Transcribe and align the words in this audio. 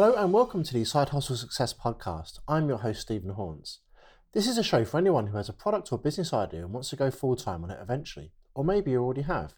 Hello 0.00 0.14
and 0.14 0.32
welcome 0.32 0.62
to 0.62 0.72
the 0.72 0.82
Side 0.86 1.10
Hustle 1.10 1.36
Success 1.36 1.74
Podcast. 1.74 2.38
I'm 2.48 2.70
your 2.70 2.78
host, 2.78 3.02
Stephen 3.02 3.34
Haunts. 3.34 3.80
This 4.32 4.48
is 4.48 4.56
a 4.56 4.62
show 4.62 4.82
for 4.82 4.96
anyone 4.96 5.26
who 5.26 5.36
has 5.36 5.50
a 5.50 5.52
product 5.52 5.92
or 5.92 5.98
business 5.98 6.32
idea 6.32 6.60
and 6.60 6.72
wants 6.72 6.88
to 6.88 6.96
go 6.96 7.10
full 7.10 7.36
time 7.36 7.62
on 7.64 7.70
it 7.70 7.78
eventually, 7.82 8.32
or 8.54 8.64
maybe 8.64 8.92
you 8.92 9.02
already 9.02 9.20
have. 9.20 9.52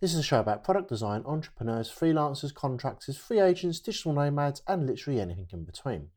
This 0.00 0.14
is 0.14 0.20
a 0.20 0.22
show 0.22 0.40
about 0.40 0.64
product 0.64 0.88
design, 0.88 1.22
entrepreneurs, 1.26 1.92
freelancers, 1.92 2.54
contractors, 2.54 3.18
free 3.18 3.40
agents, 3.40 3.78
digital 3.78 4.14
nomads, 4.14 4.62
and 4.66 4.86
literally 4.86 5.20
anything 5.20 5.48
in 5.52 5.64
between. 5.64 6.08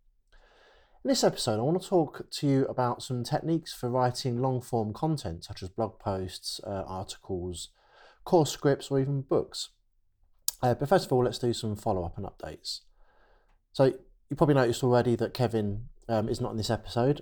In 1.03 1.09
this 1.09 1.25
episode, 1.25 1.59
I 1.59 1.63
want 1.63 1.81
to 1.81 1.89
talk 1.89 2.25
to 2.31 2.47
you 2.47 2.65
about 2.67 3.03
some 3.03 3.25
techniques 3.25 3.73
for 3.73 3.89
writing 3.89 4.41
long 4.41 4.61
form 4.61 4.93
content, 4.93 5.43
such 5.43 5.61
as 5.61 5.67
blog 5.67 5.99
posts, 5.99 6.61
uh, 6.65 6.85
articles, 6.87 7.71
course 8.23 8.49
scripts, 8.49 8.89
or 8.89 9.01
even 9.01 9.23
books. 9.23 9.71
Uh, 10.63 10.73
but 10.73 10.87
first 10.87 11.07
of 11.07 11.11
all, 11.11 11.25
let's 11.25 11.37
do 11.37 11.51
some 11.51 11.75
follow 11.75 12.05
up 12.05 12.17
and 12.17 12.25
updates. 12.25 12.79
So, 13.77 13.93
you 14.27 14.35
probably 14.35 14.55
noticed 14.55 14.83
already 14.83 15.15
that 15.17 15.35
Kevin 15.35 15.83
um, 16.09 16.29
is 16.29 16.41
not 16.41 16.49
in 16.49 16.57
this 16.57 16.71
episode. 16.71 17.21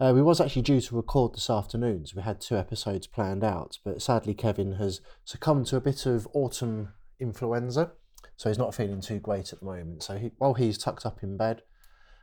Uh, 0.00 0.10
we 0.12 0.22
was 0.22 0.40
actually 0.40 0.62
due 0.62 0.80
to 0.80 0.96
record 0.96 1.36
this 1.36 1.48
afternoon, 1.48 2.04
so 2.04 2.14
we 2.16 2.22
had 2.22 2.40
two 2.40 2.56
episodes 2.56 3.06
planned 3.06 3.44
out, 3.44 3.78
but 3.84 4.02
sadly 4.02 4.34
Kevin 4.34 4.72
has 4.72 5.00
succumbed 5.24 5.66
to 5.66 5.76
a 5.76 5.80
bit 5.80 6.04
of 6.04 6.26
autumn 6.34 6.88
influenza, 7.20 7.92
so 8.36 8.50
he's 8.50 8.58
not 8.58 8.74
feeling 8.74 9.00
too 9.00 9.20
great 9.20 9.52
at 9.52 9.60
the 9.60 9.66
moment. 9.66 10.02
So 10.02 10.18
he, 10.18 10.32
while 10.38 10.54
he's 10.54 10.78
tucked 10.78 11.06
up 11.06 11.22
in 11.22 11.36
bed, 11.36 11.62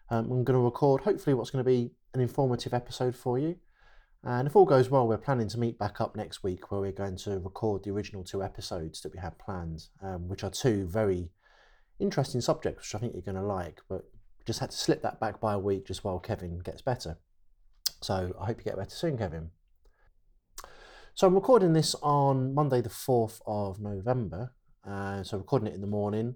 um, 0.09 0.25
I'm 0.25 0.43
going 0.43 0.59
to 0.59 0.65
record 0.65 1.03
hopefully 1.03 1.33
what's 1.33 1.51
going 1.51 1.63
to 1.63 1.71
be 1.71 1.91
an 2.13 2.19
informative 2.19 2.73
episode 2.73 3.15
for 3.15 3.39
you. 3.39 3.55
And 4.21 4.49
if 4.49 4.55
all 4.57 4.65
goes 4.65 4.89
well, 4.89 5.07
we're 5.07 5.17
planning 5.17 5.47
to 5.47 5.57
meet 5.57 5.79
back 5.79 6.01
up 6.01 6.17
next 6.17 6.43
week 6.43 6.71
where 6.71 6.81
we're 6.81 6.91
going 6.91 7.15
to 7.19 7.39
record 7.39 7.85
the 7.85 7.91
original 7.91 8.25
two 8.25 8.43
episodes 8.43 8.99
that 8.99 9.13
we 9.13 9.19
had 9.21 9.39
planned, 9.39 9.83
um, 10.01 10.27
which 10.27 10.43
are 10.43 10.49
two 10.49 10.87
very 10.87 11.29
interesting 12.01 12.41
subjects, 12.41 12.87
which 12.87 12.95
I 12.95 12.99
think 12.99 13.13
you're 13.13 13.21
going 13.21 13.35
to 13.35 13.41
like. 13.41 13.81
But 13.87 14.05
just 14.45 14.59
had 14.59 14.71
to 14.71 14.77
slip 14.77 15.01
that 15.03 15.19
back 15.19 15.39
by 15.39 15.53
a 15.53 15.59
week 15.59 15.85
just 15.85 16.03
while 16.03 16.19
Kevin 16.19 16.59
gets 16.59 16.81
better. 16.81 17.17
So 18.01 18.33
I 18.39 18.45
hope 18.45 18.57
you 18.57 18.63
get 18.63 18.77
better 18.77 18.95
soon, 18.95 19.17
Kevin. 19.17 19.51
So 21.13 21.27
I'm 21.27 21.35
recording 21.35 21.73
this 21.73 21.95
on 22.01 22.53
Monday, 22.53 22.81
the 22.81 22.89
4th 22.89 23.41
of 23.45 23.79
November. 23.79 24.53
Uh, 24.87 25.23
so 25.23 25.37
recording 25.37 25.67
it 25.67 25.75
in 25.75 25.81
the 25.81 25.87
morning. 25.87 26.35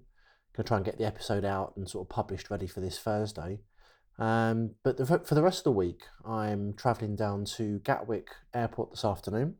Going 0.54 0.64
to 0.64 0.68
try 0.68 0.76
and 0.76 0.86
get 0.86 0.98
the 0.98 1.06
episode 1.06 1.44
out 1.44 1.74
and 1.76 1.88
sort 1.88 2.06
of 2.06 2.08
published 2.08 2.50
ready 2.50 2.66
for 2.66 2.80
this 2.80 2.98
Thursday. 2.98 3.60
Um, 4.18 4.74
but 4.84 4.96
the, 4.96 5.04
for 5.06 5.34
the 5.34 5.42
rest 5.42 5.60
of 5.60 5.64
the 5.64 5.72
week, 5.72 6.02
I'm 6.24 6.72
travelling 6.74 7.16
down 7.16 7.44
to 7.56 7.80
Gatwick 7.80 8.28
Airport 8.54 8.92
this 8.92 9.04
afternoon. 9.04 9.56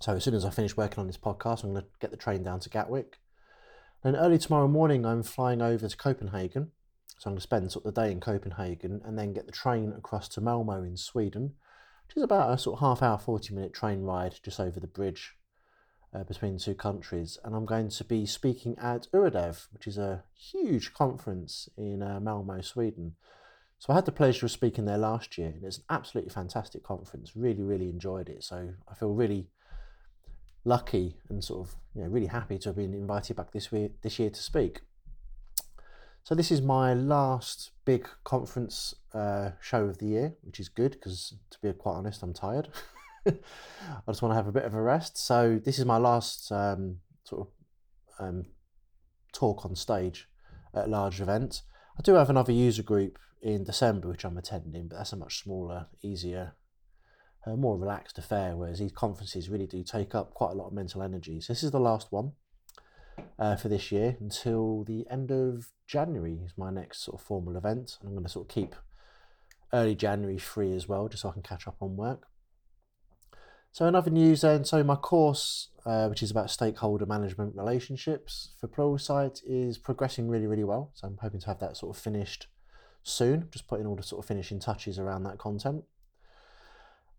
So 0.00 0.14
as 0.14 0.24
soon 0.24 0.34
as 0.34 0.44
I 0.44 0.50
finish 0.50 0.76
working 0.76 0.98
on 0.98 1.06
this 1.06 1.16
podcast, 1.16 1.64
I'm 1.64 1.72
going 1.72 1.82
to 1.82 1.88
get 2.00 2.10
the 2.10 2.16
train 2.16 2.42
down 2.42 2.60
to 2.60 2.68
Gatwick. 2.68 3.18
Then 4.02 4.16
early 4.16 4.38
tomorrow 4.38 4.68
morning, 4.68 5.06
I'm 5.06 5.22
flying 5.22 5.62
over 5.62 5.88
to 5.88 5.96
Copenhagen 5.96 6.72
so 7.22 7.30
I'm 7.30 7.34
going 7.34 7.38
to 7.38 7.42
spend 7.42 7.70
sort 7.70 7.86
of 7.86 7.94
the 7.94 8.00
day 8.00 8.10
in 8.10 8.18
Copenhagen 8.18 9.00
and 9.04 9.16
then 9.16 9.32
get 9.32 9.46
the 9.46 9.52
train 9.52 9.94
across 9.96 10.28
to 10.30 10.40
Malmo 10.40 10.82
in 10.82 10.96
Sweden, 10.96 11.54
which 12.08 12.16
is 12.16 12.22
about 12.24 12.52
a 12.52 12.58
sort 12.58 12.74
of 12.74 12.80
half 12.80 13.00
hour, 13.00 13.16
40 13.16 13.54
minute 13.54 13.72
train 13.72 14.02
ride 14.02 14.34
just 14.42 14.58
over 14.58 14.80
the 14.80 14.88
bridge 14.88 15.36
uh, 16.12 16.24
between 16.24 16.54
the 16.54 16.58
two 16.58 16.74
countries. 16.74 17.38
And 17.44 17.54
I'm 17.54 17.64
going 17.64 17.90
to 17.90 18.02
be 18.02 18.26
speaking 18.26 18.74
at 18.76 19.06
Øredev, 19.14 19.68
which 19.72 19.86
is 19.86 19.98
a 19.98 20.24
huge 20.34 20.94
conference 20.94 21.68
in 21.76 22.02
uh, 22.02 22.18
Malmo, 22.18 22.60
Sweden. 22.60 23.14
So 23.78 23.92
I 23.92 23.96
had 23.96 24.06
the 24.06 24.10
pleasure 24.10 24.46
of 24.46 24.50
speaking 24.50 24.84
there 24.84 24.98
last 24.98 25.38
year, 25.38 25.52
and 25.54 25.62
it's 25.62 25.78
an 25.78 25.84
absolutely 25.90 26.32
fantastic 26.32 26.82
conference. 26.82 27.36
Really, 27.36 27.62
really 27.62 27.88
enjoyed 27.88 28.28
it. 28.28 28.42
So 28.42 28.70
I 28.90 28.94
feel 28.94 29.14
really 29.14 29.46
lucky 30.64 31.16
and 31.28 31.42
sort 31.42 31.66
of 31.66 31.74
you 31.94 32.02
know 32.02 32.08
really 32.08 32.26
happy 32.26 32.58
to 32.58 32.68
have 32.68 32.76
been 32.76 32.94
invited 32.94 33.36
back 33.36 33.52
this 33.52 33.72
week 33.72 34.00
this 34.02 34.18
year 34.18 34.30
to 34.30 34.40
speak. 34.40 34.80
So 36.24 36.36
this 36.36 36.52
is 36.52 36.62
my 36.62 36.94
last 36.94 37.72
big 37.84 38.08
conference 38.22 38.94
uh, 39.12 39.50
show 39.60 39.86
of 39.86 39.98
the 39.98 40.06
year, 40.06 40.34
which 40.42 40.60
is 40.60 40.68
good 40.68 40.92
because, 40.92 41.34
to 41.50 41.58
be 41.60 41.72
quite 41.72 41.94
honest, 41.94 42.22
I'm 42.22 42.32
tired. 42.32 42.68
I 43.26 43.32
just 44.06 44.22
want 44.22 44.30
to 44.30 44.36
have 44.36 44.46
a 44.46 44.52
bit 44.52 44.64
of 44.64 44.74
a 44.74 44.80
rest. 44.80 45.18
So 45.18 45.60
this 45.64 45.80
is 45.80 45.84
my 45.84 45.96
last 45.96 46.52
um, 46.52 46.98
sort 47.24 47.48
of 47.48 48.24
um, 48.24 48.44
talk 49.32 49.64
on 49.64 49.74
stage 49.74 50.28
at 50.74 50.86
a 50.86 50.88
large 50.88 51.20
event. 51.20 51.62
I 51.98 52.02
do 52.02 52.14
have 52.14 52.30
another 52.30 52.52
user 52.52 52.84
group 52.84 53.18
in 53.40 53.64
December, 53.64 54.08
which 54.08 54.24
I'm 54.24 54.38
attending, 54.38 54.86
but 54.86 54.98
that's 54.98 55.12
a 55.12 55.16
much 55.16 55.42
smaller, 55.42 55.86
easier, 56.02 56.54
uh, 57.46 57.56
more 57.56 57.78
relaxed 57.78 58.18
affair. 58.18 58.56
Whereas 58.56 58.78
these 58.78 58.92
conferences 58.92 59.48
really 59.48 59.66
do 59.66 59.82
take 59.82 60.14
up 60.14 60.34
quite 60.34 60.52
a 60.52 60.54
lot 60.54 60.68
of 60.68 60.72
mental 60.72 61.02
energy. 61.02 61.40
So 61.40 61.52
this 61.52 61.62
is 61.62 61.70
the 61.70 61.80
last 61.80 62.10
one 62.10 62.32
uh, 63.38 63.56
for 63.56 63.68
this 63.68 63.92
year 63.92 64.16
until 64.20 64.84
the 64.84 65.06
end 65.10 65.30
of 65.30 65.68
January 65.86 66.40
is 66.44 66.52
my 66.56 66.70
next 66.70 67.04
sort 67.04 67.20
of 67.20 67.26
formal 67.26 67.56
event. 67.56 67.98
And 68.00 68.08
I'm 68.08 68.14
going 68.14 68.24
to 68.24 68.30
sort 68.30 68.48
of 68.48 68.54
keep 68.54 68.74
early 69.72 69.94
January 69.94 70.38
free 70.38 70.74
as 70.74 70.88
well, 70.88 71.08
just 71.08 71.22
so 71.22 71.30
I 71.30 71.32
can 71.32 71.42
catch 71.42 71.66
up 71.66 71.76
on 71.80 71.96
work. 71.96 72.26
So 73.72 73.86
another 73.86 74.10
news 74.10 74.42
then, 74.42 74.66
so 74.66 74.84
my 74.84 74.96
course, 74.96 75.68
uh, 75.86 76.06
which 76.08 76.22
is 76.22 76.30
about 76.30 76.50
stakeholder 76.50 77.06
management 77.06 77.56
relationships 77.56 78.50
for 78.60 78.68
Pluralsight 78.68 79.40
is 79.46 79.78
progressing 79.78 80.28
really, 80.28 80.46
really 80.46 80.62
well. 80.62 80.90
So 80.92 81.08
I'm 81.08 81.16
hoping 81.22 81.40
to 81.40 81.46
have 81.46 81.58
that 81.60 81.78
sort 81.78 81.96
of 81.96 82.02
finished 82.02 82.48
soon, 83.02 83.48
just 83.50 83.66
putting 83.66 83.86
all 83.86 83.96
the 83.96 84.02
sort 84.02 84.22
of 84.22 84.28
finishing 84.28 84.60
touches 84.60 84.98
around 84.98 85.22
that 85.22 85.38
content. 85.38 85.84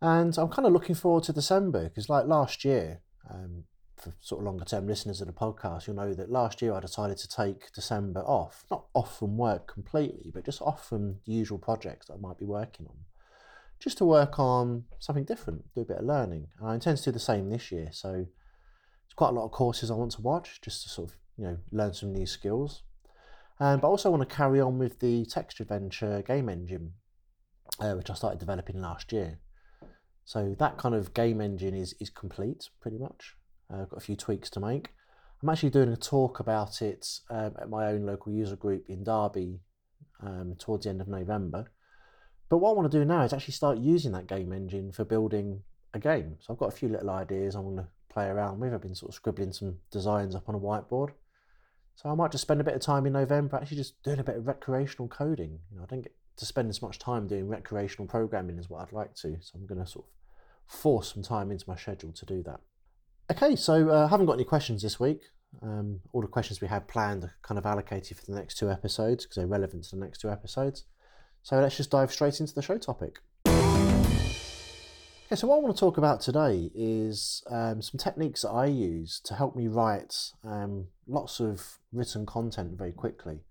And 0.04 0.38
I'm 0.38 0.50
kind 0.50 0.66
of 0.66 0.74
looking 0.74 0.96
forward 0.96 1.24
to 1.24 1.34
December 1.34 1.86
because 1.86 2.10
like 2.10 2.26
last 2.26 2.66
year, 2.66 3.00
um, 3.34 3.64
for 3.96 4.14
sort 4.20 4.42
of 4.42 4.46
longer 4.46 4.66
term 4.66 4.86
listeners 4.86 5.22
of 5.22 5.28
the 5.28 5.34
podcast, 5.34 5.88
you'll 5.88 5.96
know 5.96 6.14
that 6.14 6.30
last 6.30 6.62
year 6.62 6.74
I 6.74 6.82
decided 6.82 7.18
to 7.20 7.30
take 7.30 7.72
December 7.72 8.20
off, 8.20 8.66
not 8.70 8.88
off 8.94 9.18
from 9.18 9.38
work 9.38 9.66
completely, 9.66 10.30
but 10.34 10.44
just 10.44 10.62
off 10.62 10.86
from 10.86 11.20
the 11.26 11.32
usual 11.32 11.58
projects 11.58 12.08
that 12.08 12.16
I 12.16 12.18
might 12.18 12.38
be 12.38 12.44
working 12.44 12.86
on, 12.88 12.98
just 13.80 13.98
to 14.00 14.06
work 14.06 14.40
on 14.40 14.84
something 15.00 15.24
different, 15.24 15.74
do 15.74 15.84
a 15.84 15.86
bit 15.86 16.00
of 16.00 16.06
learning. 16.06 16.48
And 16.60 16.68
I 16.68 16.74
intend 16.74 16.98
to 16.98 17.06
do 17.06 17.12
the 17.12 17.20
same 17.20 17.50
this 17.50 17.72
year. 17.72 17.88
So 17.94 18.12
there's 18.12 19.16
quite 19.16 19.30
a 19.30 19.34
lot 19.34 19.46
of 19.46 19.52
courses 19.52 19.90
I 19.90 19.96
want 19.96 20.12
to 20.12 20.22
watch 20.22 20.60
just 20.62 20.84
to 20.84 20.90
sort 20.90 21.12
of, 21.12 21.16
you 21.38 21.46
know, 21.46 21.58
learn 21.72 21.94
some 21.94 22.12
new 22.12 22.26
skills. 22.26 22.84
Um, 23.58 23.80
but 23.80 23.88
I 23.88 23.92
also 23.92 24.12
want 24.12 24.28
to 24.28 24.36
carry 24.36 24.60
on 24.60 24.80
with 24.80 25.00
the 25.00 25.26
text 25.28 25.62
adventure 25.62 26.22
game 26.28 26.50
engine, 26.50 26.92
uh, 27.80 27.94
which 27.94 28.10
I 28.10 28.16
started 28.16 28.42
developing 28.42 28.82
last 28.82 29.14
year. 29.14 29.40
So 30.26 30.56
that 30.60 30.78
kind 30.78 30.96
of 30.96 31.14
game 31.14 31.42
engine 31.42 31.74
is, 31.74 31.94
is 32.00 32.10
complete 32.10 32.70
pretty 32.82 32.98
much. 32.98 33.36
I've 33.72 33.82
uh, 33.82 33.86
got 33.86 33.98
a 33.98 34.02
few 34.06 34.16
tweaks 34.16 34.50
to 34.52 34.60
make. 34.60 34.90
I'm 35.42 35.50
actually 35.50 35.72
doing 35.72 35.90
a 35.90 35.98
talk 35.98 36.40
about 36.40 36.82
it 36.82 37.06
um, 37.30 37.54
at 37.60 37.70
my 37.70 37.88
own 37.88 38.06
local 38.06 38.32
user 38.32 38.56
group 38.56 38.86
in 38.88 39.04
Derby 39.04 39.60
um, 40.22 40.56
towards 40.58 40.86
the 40.86 40.90
end 40.90 41.02
of 41.02 41.08
November. 41.08 41.70
But 42.50 42.58
what 42.58 42.72
I 42.72 42.74
want 42.74 42.92
to 42.92 42.98
do 42.98 43.04
now 43.04 43.24
is 43.24 43.34
actually 43.34 43.54
start 43.54 43.78
using 43.78 44.12
that 44.14 44.28
game 44.28 44.54
engine 44.54 44.92
for 44.92 45.04
building 45.04 45.64
a 45.94 46.00
game. 46.00 46.38
So 46.40 46.54
I've 46.54 46.60
got 46.60 46.70
a 46.72 46.76
few 46.76 46.88
little 46.88 47.10
ideas 47.10 47.56
I 47.56 47.60
want 47.60 47.78
to 47.78 47.88
play 48.10 48.28
around 48.28 48.60
with. 48.60 48.74
I've 48.74 48.82
been 48.82 48.96
sort 48.96 49.10
of 49.10 49.16
scribbling 49.16 49.52
some 49.52 49.78
designs 49.92 50.36
up 50.36 50.48
on 50.48 50.56
a 50.56 50.60
whiteboard. 50.60 51.10
So 51.96 52.10
I 52.10 52.16
might 52.16 52.32
just 52.32 52.44
spend 52.44 52.62
a 52.62 52.64
bit 52.64 52.76
of 52.76 52.82
time 52.82 53.06
in 53.06 53.14
November 53.14 53.58
actually 53.58 53.78
just 53.78 54.02
doing 54.04 54.20
a 54.20 54.24
bit 54.24 54.38
of 54.38 54.48
recreational 54.48 55.08
coding. 55.08 55.60
You 55.72 55.78
know, 55.78 55.84
I 55.84 55.86
don't 55.88 56.02
get 56.02 56.16
to 56.38 56.46
spend 56.46 56.70
as 56.70 56.82
much 56.82 57.00
time 57.00 57.28
doing 57.28 57.48
recreational 57.48 58.08
programming 58.08 58.60
as 58.60 58.70
what 58.70 58.82
I'd 58.82 58.94
like 58.94 59.14
to. 59.16 59.38
So 59.42 59.54
I'm 59.56 59.66
going 59.66 59.84
to 59.84 59.90
sort 59.90 60.06
of 60.06 60.12
force 60.74 61.14
some 61.14 61.24
time 61.24 61.52
into 61.52 61.66
my 61.68 61.76
schedule 61.76 62.12
to 62.14 62.26
do 62.26 62.44
that. 62.44 62.60
Okay, 63.32 63.56
so 63.56 63.90
I 63.90 63.94
uh, 63.94 64.08
haven't 64.08 64.26
got 64.26 64.34
any 64.34 64.44
questions 64.44 64.82
this 64.82 65.00
week. 65.00 65.22
Um, 65.62 66.00
all 66.12 66.22
the 66.22 66.28
questions 66.28 66.62
we 66.62 66.68
had 66.68 66.88
planned 66.88 67.24
are 67.24 67.36
kind 67.42 67.58
of 67.58 67.66
allocated 67.66 68.18
for 68.18 68.26
the 68.26 68.34
next 68.34 68.58
two 68.58 68.70
episodes 68.70 69.26
because 69.26 69.36
they're 69.36 69.48
relevant 69.48 69.84
to 69.86 69.96
the 69.96 70.02
next 70.02 70.20
two 70.20 70.30
episodes. 70.30 70.84
So 71.44 71.60
let's 71.60 71.78
just 71.78 71.92
dive 71.92 72.12
straight 72.12 72.40
into 72.40 72.54
the 72.54 72.62
show 72.62 72.78
topic. 72.78 73.20
Okay, 73.46 75.36
so 75.36 75.48
what 75.48 75.56
I 75.56 75.60
want 75.60 75.76
to 75.76 75.80
talk 75.80 75.98
about 75.98 76.22
today 76.22 76.70
is 76.76 77.44
um, 77.50 77.82
some 77.82 77.98
techniques 77.98 78.42
that 78.42 78.50
I 78.50 78.66
use 78.66 79.22
to 79.26 79.36
help 79.36 79.56
me 79.56 79.68
write 79.68 80.14
um, 80.44 80.88
lots 81.08 81.40
of 81.40 81.80
written 81.92 82.26
content 82.26 82.78
very 82.78 82.92
quickly. 82.92 83.42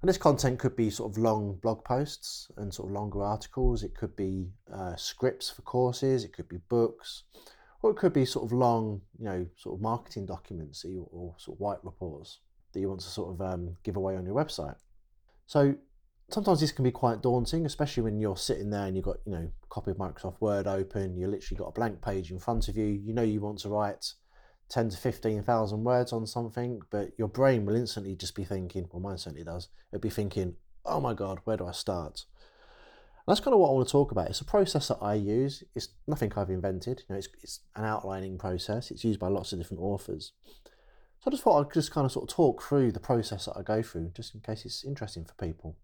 And 0.00 0.08
this 0.08 0.18
content 0.18 0.60
could 0.60 0.76
be 0.76 0.90
sort 0.90 1.10
of 1.10 1.18
long 1.18 1.58
blog 1.60 1.84
posts 1.84 2.50
and 2.56 2.72
sort 2.72 2.88
of 2.88 2.94
longer 2.94 3.22
articles. 3.22 3.82
It 3.82 3.96
could 3.96 4.14
be 4.14 4.48
uh, 4.72 4.94
scripts 4.96 5.50
for 5.50 5.62
courses. 5.62 6.24
It 6.24 6.32
could 6.32 6.48
be 6.48 6.58
books 6.68 7.24
or 7.82 7.90
it 7.90 7.96
could 7.96 8.12
be 8.12 8.24
sort 8.24 8.44
of 8.44 8.52
long, 8.52 9.00
you 9.18 9.24
know, 9.24 9.46
sort 9.56 9.76
of 9.76 9.82
marketing 9.82 10.26
documents 10.26 10.84
or, 10.84 11.06
or 11.12 11.34
sort 11.38 11.56
of 11.56 11.60
white 11.60 11.84
reports 11.84 12.40
that 12.72 12.80
you 12.80 12.88
want 12.88 13.00
to 13.00 13.08
sort 13.08 13.34
of 13.34 13.40
um, 13.40 13.76
give 13.82 13.96
away 13.96 14.16
on 14.16 14.26
your 14.26 14.34
website. 14.34 14.76
So 15.46 15.74
sometimes 16.30 16.60
this 16.60 16.72
can 16.72 16.84
be 16.84 16.90
quite 16.90 17.22
daunting, 17.22 17.66
especially 17.66 18.02
when 18.02 18.18
you're 18.18 18.36
sitting 18.36 18.70
there 18.70 18.86
and 18.86 18.96
you've 18.96 19.04
got, 19.04 19.18
you 19.24 19.32
know, 19.32 19.50
copy 19.68 19.92
of 19.92 19.96
Microsoft 19.96 20.40
Word 20.40 20.66
open, 20.66 21.16
you 21.16 21.28
literally 21.28 21.58
got 21.58 21.68
a 21.68 21.72
blank 21.72 22.02
page 22.02 22.30
in 22.30 22.38
front 22.38 22.68
of 22.68 22.76
you, 22.76 22.86
you 22.86 23.12
know 23.12 23.22
you 23.22 23.40
want 23.40 23.58
to 23.60 23.68
write 23.68 24.12
10 24.68 24.90
to 24.90 24.96
15,000 24.96 25.84
words 25.84 26.12
on 26.12 26.26
something, 26.26 26.80
but 26.90 27.10
your 27.18 27.28
brain 27.28 27.64
will 27.64 27.74
instantly 27.74 28.14
just 28.14 28.34
be 28.34 28.44
thinking, 28.44 28.88
well, 28.92 29.00
mine 29.00 29.18
certainly 29.18 29.44
does, 29.44 29.68
it'll 29.92 30.02
be 30.02 30.10
thinking, 30.10 30.56
oh 30.84 31.00
my 31.00 31.14
God, 31.14 31.40
where 31.44 31.56
do 31.56 31.66
I 31.66 31.72
start? 31.72 32.24
that's 33.28 33.40
kind 33.40 33.52
of 33.52 33.60
what 33.60 33.68
I 33.68 33.72
want 33.72 33.86
to 33.86 33.92
talk 33.92 34.10
about. 34.10 34.28
It's 34.28 34.40
a 34.40 34.44
process 34.46 34.88
that 34.88 34.98
I 35.02 35.14
use. 35.14 35.62
It's 35.74 35.88
nothing 36.06 36.32
I've 36.34 36.48
invented. 36.48 37.02
You 37.08 37.14
know, 37.14 37.18
it's, 37.18 37.28
it's 37.42 37.60
an 37.76 37.84
outlining 37.84 38.38
process. 38.38 38.90
It's 38.90 39.04
used 39.04 39.20
by 39.20 39.28
lots 39.28 39.52
of 39.52 39.58
different 39.58 39.82
authors. 39.82 40.32
So 41.20 41.24
I 41.26 41.30
just 41.30 41.42
thought 41.42 41.66
I'd 41.66 41.74
just 41.74 41.90
kind 41.90 42.06
of 42.06 42.12
sort 42.12 42.30
of 42.30 42.34
talk 42.34 42.62
through 42.62 42.92
the 42.92 43.00
process 43.00 43.44
that 43.44 43.56
I 43.56 43.62
go 43.62 43.82
through, 43.82 44.12
just 44.16 44.34
in 44.34 44.40
case 44.40 44.64
it's 44.64 44.82
interesting 44.82 45.26
for 45.26 45.34
people. 45.34 45.76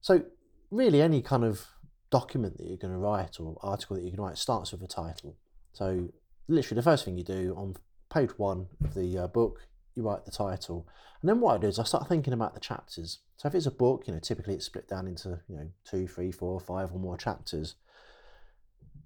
So, 0.00 0.22
really, 0.70 1.00
any 1.00 1.22
kind 1.22 1.44
of 1.44 1.66
document 2.10 2.58
that 2.58 2.66
you're 2.66 2.76
going 2.76 2.94
to 2.94 2.98
write 2.98 3.38
or 3.38 3.56
article 3.62 3.94
that 3.94 4.02
you're 4.02 4.10
going 4.10 4.16
to 4.16 4.22
write 4.22 4.38
starts 4.38 4.72
with 4.72 4.82
a 4.82 4.88
title. 4.88 5.36
So, 5.72 6.08
literally, 6.48 6.78
the 6.78 6.90
first 6.90 7.04
thing 7.04 7.16
you 7.16 7.24
do 7.24 7.54
on 7.56 7.76
page 8.10 8.38
one 8.38 8.66
of 8.82 8.94
the 8.94 9.18
uh, 9.18 9.26
book, 9.28 9.68
you 9.94 10.02
write 10.02 10.24
the 10.24 10.30
title, 10.30 10.88
and 11.20 11.28
then 11.28 11.40
what 11.40 11.54
I 11.54 11.58
do 11.58 11.66
is 11.66 11.78
I 11.78 11.84
start 11.84 12.08
thinking 12.08 12.32
about 12.32 12.54
the 12.54 12.60
chapters. 12.60 13.20
So, 13.36 13.48
if 13.48 13.54
it's 13.54 13.66
a 13.66 13.70
book, 13.70 14.04
you 14.06 14.14
know, 14.14 14.20
typically 14.20 14.54
it's 14.54 14.66
split 14.66 14.88
down 14.88 15.06
into 15.06 15.40
you 15.48 15.56
know 15.56 15.70
two, 15.84 16.06
three, 16.06 16.32
four, 16.32 16.58
five, 16.60 16.92
or 16.92 16.98
more 16.98 17.16
chapters. 17.16 17.74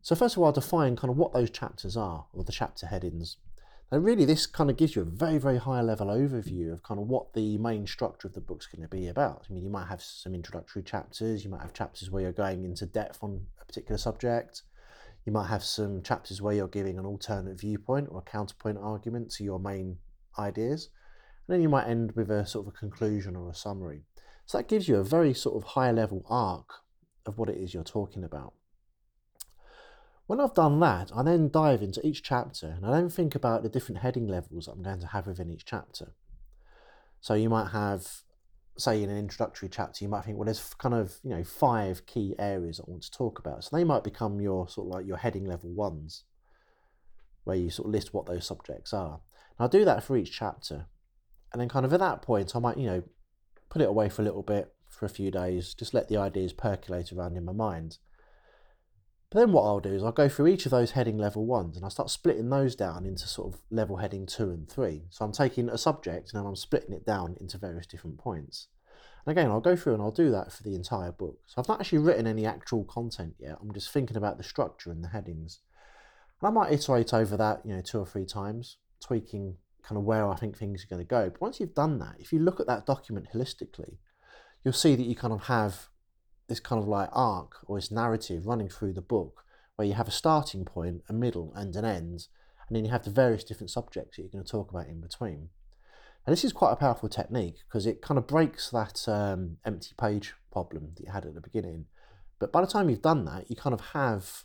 So, 0.02 0.14
first 0.14 0.36
of 0.36 0.40
all, 0.40 0.46
I'll 0.46 0.52
define 0.52 0.96
kind 0.96 1.10
of 1.10 1.16
what 1.16 1.32
those 1.32 1.50
chapters 1.50 1.96
are 1.96 2.26
or 2.32 2.44
the 2.44 2.52
chapter 2.52 2.86
headings. 2.86 3.36
And 3.92 4.02
really, 4.02 4.24
this 4.24 4.46
kind 4.46 4.70
of 4.70 4.78
gives 4.78 4.96
you 4.96 5.02
a 5.02 5.04
very, 5.04 5.36
very 5.36 5.58
high 5.58 5.82
level 5.82 6.06
overview 6.06 6.72
of 6.72 6.82
kind 6.82 6.98
of 6.98 7.08
what 7.08 7.34
the 7.34 7.58
main 7.58 7.86
structure 7.86 8.26
of 8.26 8.32
the 8.32 8.40
book's 8.40 8.66
going 8.66 8.80
to 8.80 8.88
be 8.88 9.06
about. 9.06 9.44
I 9.48 9.52
mean, 9.52 9.64
you 9.64 9.70
might 9.70 9.88
have 9.88 10.00
some 10.00 10.34
introductory 10.34 10.82
chapters, 10.82 11.44
you 11.44 11.50
might 11.50 11.60
have 11.60 11.74
chapters 11.74 12.10
where 12.10 12.22
you're 12.22 12.32
going 12.32 12.64
into 12.64 12.86
depth 12.86 13.22
on 13.22 13.46
a 13.60 13.66
particular 13.66 13.98
subject, 13.98 14.62
you 15.24 15.32
might 15.32 15.48
have 15.48 15.62
some 15.62 16.02
chapters 16.02 16.42
where 16.42 16.54
you're 16.54 16.68
giving 16.68 16.98
an 16.98 17.06
alternate 17.06 17.58
viewpoint 17.60 18.08
or 18.10 18.18
a 18.18 18.30
counterpoint 18.30 18.78
argument 18.78 19.30
to 19.32 19.44
your 19.44 19.58
main 19.58 19.98
ideas, 20.38 20.88
and 21.46 21.54
then 21.54 21.62
you 21.62 21.68
might 21.68 21.86
end 21.86 22.12
with 22.12 22.30
a 22.30 22.46
sort 22.46 22.66
of 22.66 22.74
a 22.74 22.78
conclusion 22.78 23.36
or 23.36 23.48
a 23.48 23.54
summary. 23.54 24.02
So 24.46 24.58
that 24.58 24.68
gives 24.68 24.88
you 24.88 24.96
a 24.96 25.04
very 25.04 25.34
sort 25.34 25.56
of 25.56 25.70
high 25.70 25.92
level 25.92 26.24
arc 26.28 26.82
of 27.24 27.38
what 27.38 27.48
it 27.48 27.56
is 27.56 27.72
you're 27.72 27.84
talking 27.84 28.24
about. 28.24 28.54
When 30.26 30.40
I've 30.40 30.54
done 30.54 30.80
that, 30.80 31.10
I 31.14 31.22
then 31.22 31.50
dive 31.50 31.82
into 31.82 32.04
each 32.06 32.22
chapter 32.22 32.68
and 32.68 32.86
I 32.86 32.90
then 32.92 33.08
think 33.08 33.34
about 33.34 33.62
the 33.62 33.68
different 33.68 34.00
heading 34.00 34.26
levels 34.26 34.66
I'm 34.66 34.82
going 34.82 35.00
to 35.00 35.08
have 35.08 35.26
within 35.26 35.50
each 35.50 35.64
chapter. 35.64 36.14
So 37.20 37.34
you 37.34 37.48
might 37.48 37.70
have, 37.70 38.22
say, 38.76 39.02
in 39.02 39.10
an 39.10 39.18
introductory 39.18 39.68
chapter, 39.68 40.04
you 40.04 40.08
might 40.08 40.24
think, 40.24 40.38
well, 40.38 40.46
there's 40.46 40.74
kind 40.74 40.94
of 40.94 41.18
you 41.22 41.30
know 41.30 41.44
five 41.44 42.06
key 42.06 42.34
areas 42.38 42.80
I 42.80 42.90
want 42.90 43.02
to 43.02 43.10
talk 43.10 43.38
about. 43.38 43.64
So 43.64 43.76
they 43.76 43.84
might 43.84 44.04
become 44.04 44.40
your 44.40 44.68
sort 44.68 44.86
of 44.88 44.94
like 44.94 45.06
your 45.06 45.18
heading 45.18 45.44
level 45.44 45.70
ones, 45.70 46.24
where 47.44 47.56
you 47.56 47.70
sort 47.70 47.88
of 47.88 47.92
list 47.92 48.14
what 48.14 48.26
those 48.26 48.46
subjects 48.46 48.92
are. 48.92 49.14
And 49.14 49.60
I'll 49.60 49.68
do 49.68 49.84
that 49.84 50.04
for 50.04 50.16
each 50.16 50.32
chapter, 50.32 50.86
and 51.52 51.60
then 51.60 51.68
kind 51.68 51.84
of 51.84 51.92
at 51.92 52.00
that 52.00 52.22
point, 52.22 52.56
I 52.56 52.58
might 52.58 52.78
you 52.78 52.86
know 52.86 53.02
put 53.68 53.82
it 53.82 53.88
away 53.88 54.08
for 54.08 54.22
a 54.22 54.24
little 54.24 54.42
bit 54.42 54.72
for 54.88 55.06
a 55.06 55.10
few 55.10 55.30
days, 55.30 55.74
just 55.74 55.94
let 55.94 56.08
the 56.08 56.18
ideas 56.18 56.52
percolate 56.52 57.12
around 57.12 57.36
in 57.36 57.44
my 57.44 57.52
mind. 57.52 57.98
But 59.32 59.40
then 59.40 59.52
what 59.52 59.62
I'll 59.62 59.80
do 59.80 59.94
is 59.94 60.04
I'll 60.04 60.12
go 60.12 60.28
through 60.28 60.48
each 60.48 60.66
of 60.66 60.72
those 60.72 60.90
heading 60.90 61.16
level 61.16 61.46
ones 61.46 61.74
and 61.74 61.84
I'll 61.86 61.90
start 61.90 62.10
splitting 62.10 62.50
those 62.50 62.76
down 62.76 63.06
into 63.06 63.26
sort 63.26 63.54
of 63.54 63.60
level 63.70 63.96
heading 63.96 64.26
two 64.26 64.50
and 64.50 64.68
three. 64.68 65.04
So 65.08 65.24
I'm 65.24 65.32
taking 65.32 65.70
a 65.70 65.78
subject 65.78 66.32
and 66.32 66.38
then 66.38 66.46
I'm 66.46 66.54
splitting 66.54 66.92
it 66.92 67.06
down 67.06 67.38
into 67.40 67.56
various 67.56 67.86
different 67.86 68.18
points. 68.18 68.68
And 69.24 69.32
again, 69.32 69.50
I'll 69.50 69.62
go 69.62 69.74
through 69.74 69.94
and 69.94 70.02
I'll 70.02 70.10
do 70.10 70.30
that 70.32 70.52
for 70.52 70.62
the 70.62 70.74
entire 70.74 71.12
book. 71.12 71.38
So 71.46 71.54
I've 71.56 71.68
not 71.68 71.80
actually 71.80 72.00
written 72.00 72.26
any 72.26 72.44
actual 72.44 72.84
content 72.84 73.34
yet. 73.38 73.56
I'm 73.58 73.72
just 73.72 73.90
thinking 73.90 74.18
about 74.18 74.36
the 74.36 74.44
structure 74.44 74.90
and 74.90 75.02
the 75.02 75.08
headings. 75.08 75.60
And 76.42 76.48
I 76.48 76.50
might 76.50 76.70
iterate 76.70 77.14
over 77.14 77.34
that, 77.38 77.64
you 77.64 77.74
know, 77.74 77.80
two 77.80 78.00
or 78.00 78.06
three 78.06 78.26
times, 78.26 78.76
tweaking 79.00 79.56
kind 79.82 79.96
of 79.96 80.04
where 80.04 80.28
I 80.28 80.36
think 80.36 80.58
things 80.58 80.84
are 80.84 80.88
going 80.88 81.00
to 81.00 81.08
go. 81.08 81.30
But 81.30 81.40
once 81.40 81.58
you've 81.58 81.74
done 81.74 81.98
that, 82.00 82.16
if 82.18 82.34
you 82.34 82.38
look 82.38 82.60
at 82.60 82.66
that 82.66 82.84
document 82.84 83.28
holistically, 83.32 83.96
you'll 84.62 84.74
see 84.74 84.94
that 84.94 85.06
you 85.06 85.16
kind 85.16 85.32
of 85.32 85.44
have 85.44 85.88
this 86.48 86.60
kind 86.60 86.80
of 86.80 86.88
like 86.88 87.08
arc 87.12 87.56
or 87.66 87.78
this 87.78 87.90
narrative 87.90 88.46
running 88.46 88.68
through 88.68 88.92
the 88.92 89.00
book 89.00 89.44
where 89.76 89.88
you 89.88 89.94
have 89.94 90.08
a 90.08 90.12
starting 90.12 90.64
point, 90.64 91.02
a 91.08 91.12
middle, 91.12 91.52
and 91.54 91.74
an 91.76 91.84
end, 91.84 92.28
and 92.68 92.76
then 92.76 92.84
you 92.84 92.90
have 92.90 93.04
the 93.04 93.10
various 93.10 93.44
different 93.44 93.70
subjects 93.70 94.16
that 94.16 94.22
you're 94.22 94.30
going 94.30 94.44
to 94.44 94.50
talk 94.50 94.70
about 94.70 94.86
in 94.86 95.00
between. 95.00 95.48
And 96.24 96.32
this 96.32 96.44
is 96.44 96.52
quite 96.52 96.72
a 96.72 96.76
powerful 96.76 97.08
technique 97.08 97.56
because 97.66 97.84
it 97.86 98.00
kind 98.00 98.16
of 98.16 98.26
breaks 98.26 98.70
that 98.70 99.08
um, 99.08 99.56
empty 99.64 99.90
page 99.98 100.34
problem 100.52 100.92
that 100.96 101.04
you 101.04 101.12
had 101.12 101.24
at 101.24 101.34
the 101.34 101.40
beginning. 101.40 101.86
But 102.38 102.52
by 102.52 102.60
the 102.60 102.66
time 102.66 102.88
you've 102.88 103.02
done 103.02 103.24
that, 103.24 103.50
you 103.50 103.56
kind 103.56 103.74
of 103.74 103.80
have 103.92 104.44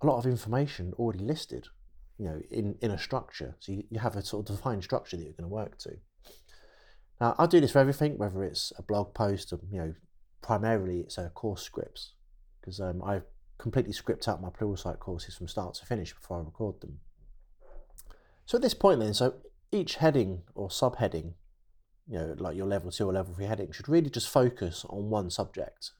a 0.00 0.06
lot 0.06 0.18
of 0.18 0.26
information 0.26 0.92
already 0.98 1.20
listed, 1.20 1.68
you 2.18 2.24
know, 2.24 2.40
in, 2.50 2.76
in 2.80 2.90
a 2.90 2.98
structure. 2.98 3.56
So 3.60 3.72
you, 3.72 3.84
you 3.90 4.00
have 4.00 4.16
a 4.16 4.24
sort 4.24 4.48
of 4.48 4.56
defined 4.56 4.82
structure 4.82 5.16
that 5.16 5.22
you're 5.22 5.32
going 5.32 5.48
to 5.48 5.54
work 5.54 5.78
to. 5.78 5.98
Now, 7.20 7.36
I 7.38 7.46
do 7.46 7.60
this 7.60 7.70
for 7.70 7.78
everything, 7.78 8.18
whether 8.18 8.42
it's 8.42 8.72
a 8.76 8.82
blog 8.82 9.14
post, 9.14 9.52
or, 9.52 9.60
you 9.70 9.78
know, 9.78 9.94
primarily 10.42 11.00
it's 11.00 11.18
a 11.18 11.30
course 11.30 11.62
scripts 11.62 12.12
because 12.60 12.80
um, 12.80 13.02
I 13.02 13.22
completely 13.58 13.92
script 13.92 14.28
out 14.28 14.42
my 14.42 14.50
Pluralsight 14.50 14.98
courses 14.98 15.36
from 15.36 15.48
start 15.48 15.74
to 15.74 15.86
finish 15.86 16.12
before 16.12 16.38
I 16.38 16.40
record 16.40 16.80
them. 16.80 16.98
So 18.44 18.56
at 18.56 18.62
this 18.62 18.74
point 18.74 19.00
then, 19.00 19.14
so 19.14 19.34
each 19.70 19.96
heading 19.96 20.42
or 20.54 20.68
subheading, 20.68 21.34
you 22.08 22.18
know, 22.18 22.34
like 22.38 22.56
your 22.56 22.66
level 22.66 22.90
two 22.90 23.08
or 23.08 23.12
level 23.12 23.34
three 23.34 23.46
heading, 23.46 23.72
should 23.72 23.88
really 23.88 24.10
just 24.10 24.28
focus 24.28 24.84
on 24.88 25.10
one 25.10 25.30
subject. 25.30 25.92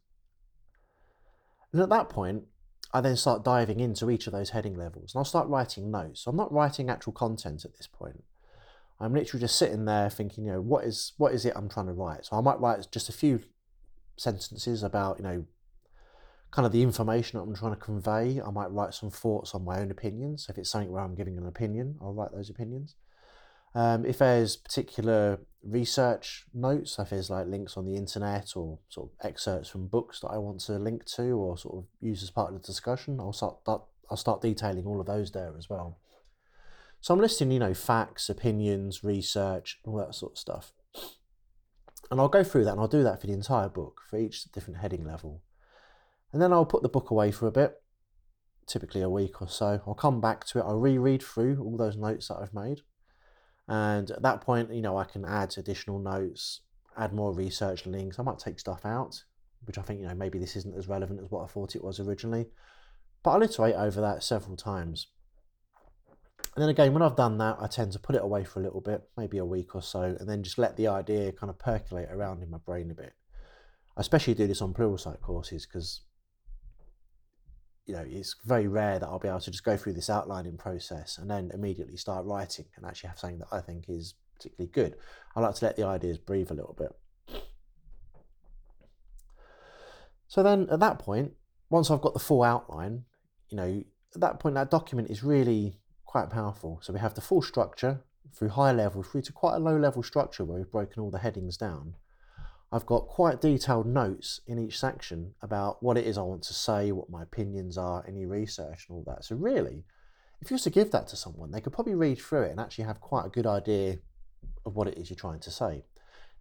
And 1.72 1.80
at 1.80 1.88
that 1.88 2.10
point, 2.10 2.44
I 2.92 3.00
then 3.00 3.16
start 3.16 3.44
diving 3.44 3.80
into 3.80 4.10
each 4.10 4.26
of 4.26 4.32
those 4.32 4.50
heading 4.50 4.74
levels 4.74 5.14
and 5.14 5.20
I'll 5.20 5.24
start 5.24 5.48
writing 5.48 5.90
notes. 5.90 6.22
So 6.22 6.30
I'm 6.30 6.36
not 6.36 6.52
writing 6.52 6.90
actual 6.90 7.12
content 7.12 7.64
at 7.64 7.76
this 7.76 7.86
point. 7.86 8.22
I'm 9.00 9.14
literally 9.14 9.40
just 9.40 9.58
sitting 9.58 9.84
there 9.86 10.10
thinking, 10.10 10.44
you 10.44 10.52
know, 10.52 10.60
what 10.60 10.84
is 10.84 11.12
what 11.16 11.32
is 11.32 11.44
it 11.44 11.54
I'm 11.56 11.68
trying 11.68 11.86
to 11.86 11.92
write? 11.92 12.26
So 12.26 12.36
I 12.36 12.40
might 12.40 12.60
write 12.60 12.86
just 12.92 13.08
a 13.08 13.12
few 13.12 13.40
sentences 14.22 14.82
about, 14.82 15.18
you 15.18 15.24
know, 15.24 15.44
kind 16.50 16.66
of 16.66 16.72
the 16.72 16.82
information 16.82 17.38
that 17.38 17.44
I'm 17.44 17.54
trying 17.54 17.74
to 17.74 17.80
convey. 17.80 18.40
I 18.40 18.50
might 18.50 18.70
write 18.70 18.94
some 18.94 19.10
thoughts 19.10 19.54
on 19.54 19.64
my 19.64 19.80
own 19.80 19.90
opinions. 19.90 20.46
If 20.48 20.58
it's 20.58 20.70
something 20.70 20.92
where 20.92 21.02
I'm 21.02 21.14
giving 21.14 21.38
an 21.38 21.46
opinion, 21.46 21.96
I'll 22.00 22.12
write 22.12 22.32
those 22.32 22.50
opinions. 22.50 22.94
Um, 23.74 24.04
if 24.04 24.18
there's 24.18 24.56
particular 24.56 25.40
research 25.62 26.44
notes, 26.52 26.98
if 26.98 27.08
there's 27.08 27.30
like 27.30 27.46
links 27.46 27.76
on 27.76 27.86
the 27.86 27.96
internet 27.96 28.52
or 28.54 28.78
sort 28.90 29.08
of 29.08 29.26
excerpts 29.26 29.70
from 29.70 29.86
books 29.86 30.20
that 30.20 30.28
I 30.28 30.36
want 30.36 30.60
to 30.60 30.72
link 30.72 31.06
to 31.16 31.22
or 31.32 31.56
sort 31.56 31.76
of 31.78 31.84
use 32.00 32.22
as 32.22 32.30
part 32.30 32.52
of 32.52 32.60
the 32.60 32.66
discussion, 32.66 33.18
I'll 33.18 33.32
start 33.32 33.56
I'll 33.66 34.16
start 34.16 34.42
detailing 34.42 34.84
all 34.84 35.00
of 35.00 35.06
those 35.06 35.32
there 35.32 35.54
as 35.56 35.70
well. 35.70 35.98
So 37.00 37.14
I'm 37.14 37.20
listing, 37.20 37.50
you 37.50 37.58
know, 37.58 37.72
facts, 37.72 38.28
opinions, 38.28 39.02
research, 39.02 39.80
all 39.84 39.96
that 39.96 40.14
sort 40.14 40.32
of 40.32 40.38
stuff. 40.38 40.72
And 42.10 42.20
I'll 42.20 42.28
go 42.28 42.44
through 42.44 42.64
that 42.64 42.72
and 42.72 42.80
I'll 42.80 42.88
do 42.88 43.02
that 43.02 43.20
for 43.20 43.26
the 43.26 43.32
entire 43.32 43.68
book, 43.68 44.02
for 44.08 44.18
each 44.18 44.44
different 44.52 44.80
heading 44.80 45.04
level. 45.04 45.42
And 46.32 46.40
then 46.40 46.52
I'll 46.52 46.66
put 46.66 46.82
the 46.82 46.88
book 46.88 47.10
away 47.10 47.30
for 47.30 47.46
a 47.46 47.52
bit, 47.52 47.74
typically 48.66 49.02
a 49.02 49.10
week 49.10 49.40
or 49.40 49.48
so. 49.48 49.80
I'll 49.86 49.94
come 49.94 50.20
back 50.20 50.44
to 50.46 50.58
it, 50.58 50.62
I'll 50.62 50.78
reread 50.78 51.22
through 51.22 51.62
all 51.62 51.76
those 51.76 51.96
notes 51.96 52.28
that 52.28 52.38
I've 52.38 52.54
made. 52.54 52.80
And 53.68 54.10
at 54.10 54.22
that 54.22 54.40
point, 54.40 54.72
you 54.72 54.82
know, 54.82 54.98
I 54.98 55.04
can 55.04 55.24
add 55.24 55.54
additional 55.56 55.98
notes, 55.98 56.60
add 56.96 57.12
more 57.12 57.32
research 57.32 57.86
links. 57.86 58.18
I 58.18 58.22
might 58.22 58.38
take 58.38 58.58
stuff 58.58 58.84
out, 58.84 59.22
which 59.64 59.78
I 59.78 59.82
think, 59.82 60.00
you 60.00 60.06
know, 60.06 60.14
maybe 60.14 60.38
this 60.38 60.56
isn't 60.56 60.76
as 60.76 60.88
relevant 60.88 61.20
as 61.22 61.30
what 61.30 61.44
I 61.44 61.46
thought 61.46 61.76
it 61.76 61.84
was 61.84 62.00
originally. 62.00 62.48
But 63.22 63.30
I'll 63.30 63.42
iterate 63.42 63.76
over 63.76 64.00
that 64.00 64.22
several 64.22 64.56
times. 64.56 65.06
And 66.54 66.62
then 66.62 66.68
again, 66.68 66.92
when 66.92 67.02
I've 67.02 67.16
done 67.16 67.38
that, 67.38 67.56
I 67.60 67.66
tend 67.66 67.92
to 67.92 67.98
put 67.98 68.14
it 68.14 68.22
away 68.22 68.44
for 68.44 68.60
a 68.60 68.62
little 68.62 68.82
bit, 68.82 69.02
maybe 69.16 69.38
a 69.38 69.44
week 69.44 69.74
or 69.74 69.80
so, 69.80 70.02
and 70.02 70.28
then 70.28 70.42
just 70.42 70.58
let 70.58 70.76
the 70.76 70.88
idea 70.88 71.32
kind 71.32 71.48
of 71.48 71.58
percolate 71.58 72.10
around 72.10 72.42
in 72.42 72.50
my 72.50 72.58
brain 72.58 72.90
a 72.90 72.94
bit. 72.94 73.14
I 73.96 74.00
especially 74.00 74.34
do 74.34 74.46
this 74.46 74.60
on 74.60 74.74
plural 74.74 74.96
Pluralsight 74.96 75.20
courses 75.20 75.66
because 75.66 76.02
you 77.86 77.94
know 77.94 78.04
it's 78.06 78.36
very 78.44 78.68
rare 78.68 78.98
that 78.98 79.06
I'll 79.06 79.18
be 79.18 79.28
able 79.28 79.40
to 79.40 79.50
just 79.50 79.64
go 79.64 79.76
through 79.76 79.94
this 79.94 80.08
outlining 80.08 80.56
process 80.56 81.18
and 81.18 81.30
then 81.30 81.50
immediately 81.52 81.96
start 81.96 82.26
writing 82.26 82.66
and 82.76 82.86
actually 82.86 83.08
have 83.08 83.18
something 83.18 83.38
that 83.38 83.48
I 83.50 83.60
think 83.60 83.86
is 83.88 84.14
particularly 84.34 84.70
good. 84.72 84.96
I 85.34 85.40
like 85.40 85.54
to 85.56 85.64
let 85.64 85.76
the 85.76 85.86
ideas 85.86 86.18
breathe 86.18 86.50
a 86.50 86.54
little 86.54 86.76
bit. 86.78 87.42
So 90.28 90.42
then 90.42 90.68
at 90.70 90.80
that 90.80 90.98
point, 90.98 91.32
once 91.70 91.90
I've 91.90 92.00
got 92.00 92.14
the 92.14 92.20
full 92.20 92.42
outline, 92.42 93.04
you 93.48 93.56
know, 93.56 93.84
at 94.14 94.20
that 94.20 94.40
point 94.40 94.54
that 94.54 94.70
document 94.70 95.10
is 95.10 95.22
really 95.22 95.78
quite 96.12 96.28
powerful. 96.28 96.78
So 96.82 96.92
we 96.92 96.98
have 97.00 97.14
the 97.14 97.22
full 97.22 97.40
structure 97.40 98.02
through 98.34 98.50
high 98.50 98.70
level 98.70 99.02
through 99.02 99.22
to 99.22 99.32
quite 99.32 99.56
a 99.56 99.58
low 99.58 99.78
level 99.78 100.02
structure 100.02 100.44
where 100.44 100.58
we've 100.58 100.70
broken 100.70 101.02
all 101.02 101.10
the 101.10 101.18
headings 101.18 101.56
down. 101.56 101.94
I've 102.70 102.84
got 102.84 103.08
quite 103.08 103.40
detailed 103.40 103.86
notes 103.86 104.42
in 104.46 104.58
each 104.58 104.78
section 104.78 105.32
about 105.40 105.82
what 105.82 105.96
it 105.96 106.06
is 106.06 106.18
I 106.18 106.22
want 106.22 106.42
to 106.42 106.52
say, 106.52 106.92
what 106.92 107.08
my 107.08 107.22
opinions 107.22 107.78
are, 107.78 108.04
any 108.06 108.26
research 108.26 108.84
and 108.88 108.96
all 108.96 109.04
that. 109.06 109.24
So 109.24 109.36
really, 109.36 109.84
if 110.42 110.50
you 110.50 110.54
was 110.54 110.64
to 110.64 110.70
give 110.70 110.90
that 110.90 111.08
to 111.08 111.16
someone, 111.16 111.50
they 111.50 111.62
could 111.62 111.72
probably 111.72 111.94
read 111.94 112.20
through 112.20 112.42
it 112.42 112.50
and 112.50 112.60
actually 112.60 112.84
have 112.84 113.00
quite 113.00 113.24
a 113.24 113.30
good 113.30 113.46
idea 113.46 113.96
of 114.66 114.76
what 114.76 114.88
it 114.88 114.98
is 114.98 115.08
you're 115.08 115.16
trying 115.16 115.40
to 115.40 115.50
say. 115.50 115.82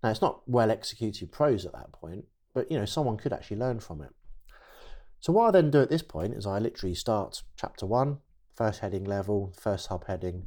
Now 0.03 0.09
it's 0.09 0.21
not 0.21 0.41
well 0.47 0.69
executed 0.69 1.31
prose 1.31 1.65
at 1.65 1.71
that 1.71 1.93
point, 1.93 2.25
but 2.53 2.69
you 2.69 2.77
know, 2.77 2.85
someone 2.85 3.15
could 3.15 3.31
actually 3.31 3.57
learn 3.57 3.79
from 3.79 4.01
it. 4.01 4.13
So 5.21 5.31
what 5.31 5.47
I 5.47 5.51
then 5.51 5.71
do 5.71 5.81
at 5.81 5.89
this 5.89 6.01
point 6.01 6.33
is 6.33 6.45
I 6.45 6.59
literally 6.59 6.95
start 6.95 7.41
chapter 7.55 7.85
one, 7.85 8.17
first 8.62 8.82
heading 8.82 9.06
level, 9.06 9.51
first 9.60 9.89
subheading, 9.89 10.44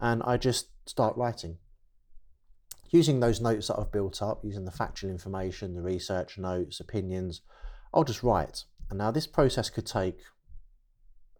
and 0.00 0.22
I 0.22 0.36
just 0.36 0.68
start 0.88 1.16
writing. 1.16 1.58
Using 2.90 3.18
those 3.18 3.40
notes 3.40 3.66
that 3.66 3.76
I've 3.76 3.90
built 3.90 4.22
up, 4.22 4.44
using 4.44 4.64
the 4.64 4.70
factual 4.70 5.10
information, 5.10 5.74
the 5.74 5.82
research 5.82 6.38
notes, 6.38 6.78
opinions, 6.78 7.40
I'll 7.92 8.04
just 8.04 8.22
write. 8.22 8.62
And 8.88 8.98
now 8.98 9.10
this 9.10 9.26
process 9.26 9.68
could 9.68 9.84
take 9.84 10.20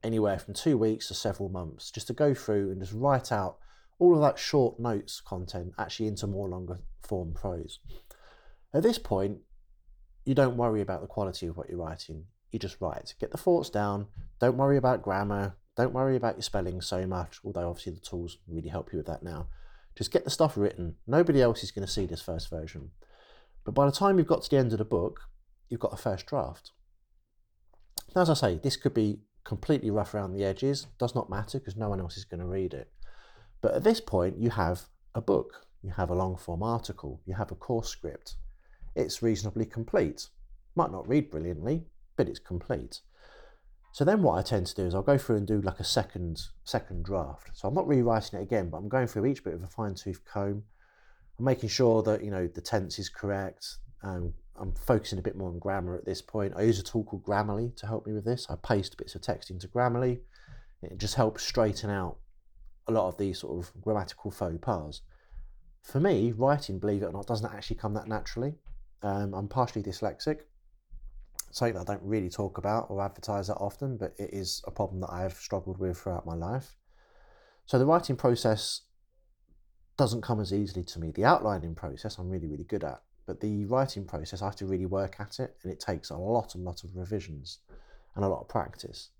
anywhere 0.03 0.41
from 0.41 0.55
two 0.55 0.77
weeks 0.77 1.07
to 1.09 1.15
several 1.15 1.49
months 1.49 1.93
just 1.93 2.09
to 2.09 2.13
go 2.13 2.35
through 2.35 2.73
and 2.73 2.81
just 2.81 2.93
write 2.93 3.31
out 3.31 3.59
all 4.01 4.13
of 4.17 4.21
that 4.23 4.37
short 4.37 4.81
notes 4.81 5.21
content 5.21 5.75
actually 5.79 6.09
into 6.09 6.27
more 6.27 6.49
longer 6.49 6.81
form 7.05 7.35
prose. 7.35 7.79
At 8.75 8.83
this 8.83 8.99
point, 8.99 9.39
you 10.25 10.35
don't 10.35 10.57
worry 10.57 10.81
about 10.81 11.03
the 11.03 11.07
quality 11.07 11.47
of 11.47 11.57
what 11.57 11.69
you're 11.69 11.79
writing. 11.79 12.25
You 12.51 12.59
just 12.59 12.81
write. 12.81 13.15
Get 13.21 13.31
the 13.31 13.39
thoughts 13.39 13.71
down. 13.71 14.09
Don't 14.41 14.57
worry 14.57 14.77
about 14.77 15.03
grammar. 15.03 15.55
Don't 15.77 15.93
worry 15.93 16.17
about 16.17 16.37
your 16.37 16.43
spelling 16.43 16.81
so 16.81 17.07
much, 17.07 17.39
although 17.45 17.69
obviously 17.69 17.93
the 17.93 18.01
tools 18.01 18.39
really 18.49 18.69
help 18.69 18.93
you 18.93 18.99
with 18.99 19.07
that 19.07 19.23
now. 19.23 19.49
Just 19.97 20.11
get 20.11 20.25
the 20.25 20.31
stuff 20.31 20.57
written. 20.57 20.97
Nobody 21.07 21.43
else 21.43 21.63
is 21.63 21.71
going 21.71 21.87
to 21.87 21.93
see 21.93 22.07
this 22.07 22.23
first 22.23 22.49
version. 22.51 22.91
But 23.65 23.75
by 23.75 23.87
the 23.87 23.93
time 23.93 24.19
you've 24.19 24.27
got 24.27 24.43
to 24.43 24.51
the 24.51 24.57
end 24.59 24.73
of 24.73 24.79
the 24.79 24.85
book, 24.85 25.21
you've 25.69 25.81
got 25.81 25.93
a 25.93 25.97
first 25.97 26.27
draft. 26.27 26.73
Now, 28.15 28.23
as 28.23 28.31
I 28.31 28.35
say, 28.35 28.61
this 28.63 28.77
could 28.77 28.95
be 28.95 29.21
completely 29.45 29.91
rough 29.91 30.15
around 30.15 30.33
the 30.33 30.45
edges. 30.45 30.87
Does 30.99 31.15
not 31.15 31.31
matter 31.31 31.59
because 31.59 31.77
no 31.77 31.89
one 31.89 32.01
else 32.01 32.17
is 32.17 32.25
going 32.25 32.41
to 32.41 32.47
read 32.47 32.73
it. 32.73 32.91
But 33.61 33.75
at 33.75 33.85
this 33.85 34.01
point, 34.01 34.39
you 34.39 34.51
have 34.51 34.83
a 35.15 35.21
book, 35.21 35.67
you 35.83 35.91
have 35.91 36.11
a 36.11 36.15
long 36.15 36.37
form 36.37 36.63
article, 36.63 37.21
you 37.27 37.35
have 37.35 37.51
a 37.51 37.55
course 37.55 37.89
script. 37.89 38.37
It's 38.95 39.23
reasonably 39.23 39.67
complete. 39.67 40.29
Might 40.75 40.93
not 40.93 41.09
read 41.09 41.31
brilliantly, 41.31 41.87
but 42.17 42.29
it's 42.29 42.39
complete. 42.39 43.01
So 43.97 44.05
then 44.05 44.21
what 44.21 44.39
I 44.39 44.43
tend 44.43 44.67
to 44.67 44.75
do 44.75 44.83
is 44.85 44.95
I'll 44.95 45.01
go 45.01 45.17
through 45.17 45.37
and 45.37 45.47
do 45.47 45.63
like 45.63 45.81
a 45.81 45.85
second 45.85 46.43
second 46.65 47.03
draft. 47.03 47.49
So 47.55 47.67
I'm 47.67 47.73
not 47.73 47.89
rewriting 47.89 48.39
it 48.39 48.43
again, 48.43 48.69
but 48.69 48.77
I'm 48.77 48.91
going 48.91 49.07
through 49.07 49.25
each 49.25 49.43
bit 49.43 49.55
with 49.55 49.63
a 49.63 49.73
fine 49.73 49.95
tooth 49.95 50.23
comb. 50.23 50.65
I'm 51.39 51.45
making 51.47 51.71
sure 51.71 52.03
that 52.03 52.23
you 52.23 52.31
know 52.31 52.47
the 52.47 52.61
tense 52.61 52.99
is 52.99 53.09
correct. 53.09 53.79
Um, 54.03 54.35
I'm 54.61 54.75
focusing 54.75 55.19
a 55.19 55.23
bit 55.23 55.35
more 55.35 55.49
on 55.49 55.59
grammar 55.59 55.97
at 55.97 56.05
this 56.05 56.21
point. 56.21 56.53
I 56.59 56.65
use 56.65 56.79
a 56.79 56.83
tool 56.83 57.05
called 57.05 57.25
Grammarly 57.25 57.75
to 57.77 57.87
help 57.87 58.07
me 58.07 58.13
with 58.13 58.27
this. 58.27 58.47
I 58.51 58.57
paste 58.57 58.99
bits 58.99 59.15
of 59.15 59.23
text 59.23 59.51
into 59.51 59.67
Grammarly. 59.67 60.21
It 60.83 60.99
just 60.99 61.15
helps 61.15 61.43
straighten 61.43 61.89
out 61.89 62.19
a 62.89 62.93
lot 62.93 63.09
of 63.09 63.17
these 63.17 63.39
sort 63.39 63.65
of 63.65 63.73
grammatical 63.81 64.31
faux 64.31 64.59
pas. 64.61 65.01
For 65.81 66.01
me, 66.01 66.33
writing, 66.33 66.79
believe 66.79 67.03
it 67.03 67.07
or 67.07 67.13
not, 67.13 67.29
doesn't 67.29 67.51
actually 67.51 67.77
come 67.77 67.95
that 67.95 68.09
naturally. 68.09 68.57
Um, 69.03 69.33
I'm 69.33 69.49
partially 69.49 69.83
dyslexic, 69.83 70.41
something 71.51 71.75
that 71.75 71.89
I 71.89 71.95
don't 71.95 72.03
really 72.03 72.29
talk 72.29 72.59
about 72.59 72.87
or 72.91 73.03
advertise 73.03 73.47
that 73.49 73.57
often, 73.57 73.97
but 73.97 74.15
it 74.19 74.31
is 74.33 74.63
a 74.67 74.71
problem 74.71 75.01
that 75.01 75.11
I 75.11 75.23
have 75.23 75.35
struggled 75.35 75.79
with 75.79 75.99
throughout 75.99 76.27
my 76.27 76.35
life. 76.35 76.77
So 77.67 77.79
the 77.79 77.87
writing 77.87 78.17
process 78.17 78.83
doesn't 79.97 80.23
come 80.23 80.41
as 80.41 80.53
easily 80.53 80.85
to 80.85 81.01
me. 81.01 81.11
The 81.11 81.25
outlining 81.25 81.75
process 81.75 82.19
I'm 82.19 82.29
really, 82.29 82.47
really 82.47 82.65
good 82.65 82.85
at, 82.85 83.03
but 83.27 83.41
the 83.41 83.65
writing 83.65 84.05
process 84.05 84.43
I 84.43 84.47
have 84.47 84.57
to 84.57 84.67
really 84.67 84.87
work 84.87 85.17
at 85.19 85.41
it, 85.41 85.57
and 85.63 85.73
it 85.73 85.81
takes 85.81 86.11
a 86.11 86.17
lot 86.17 86.55
and 86.55 86.65
lot 86.65 86.85
of 86.85 86.95
revisions 86.95 87.61
and 88.15 88.25
a 88.25 88.29
lot 88.29 88.43
of 88.43 88.49
practice. 88.49 89.11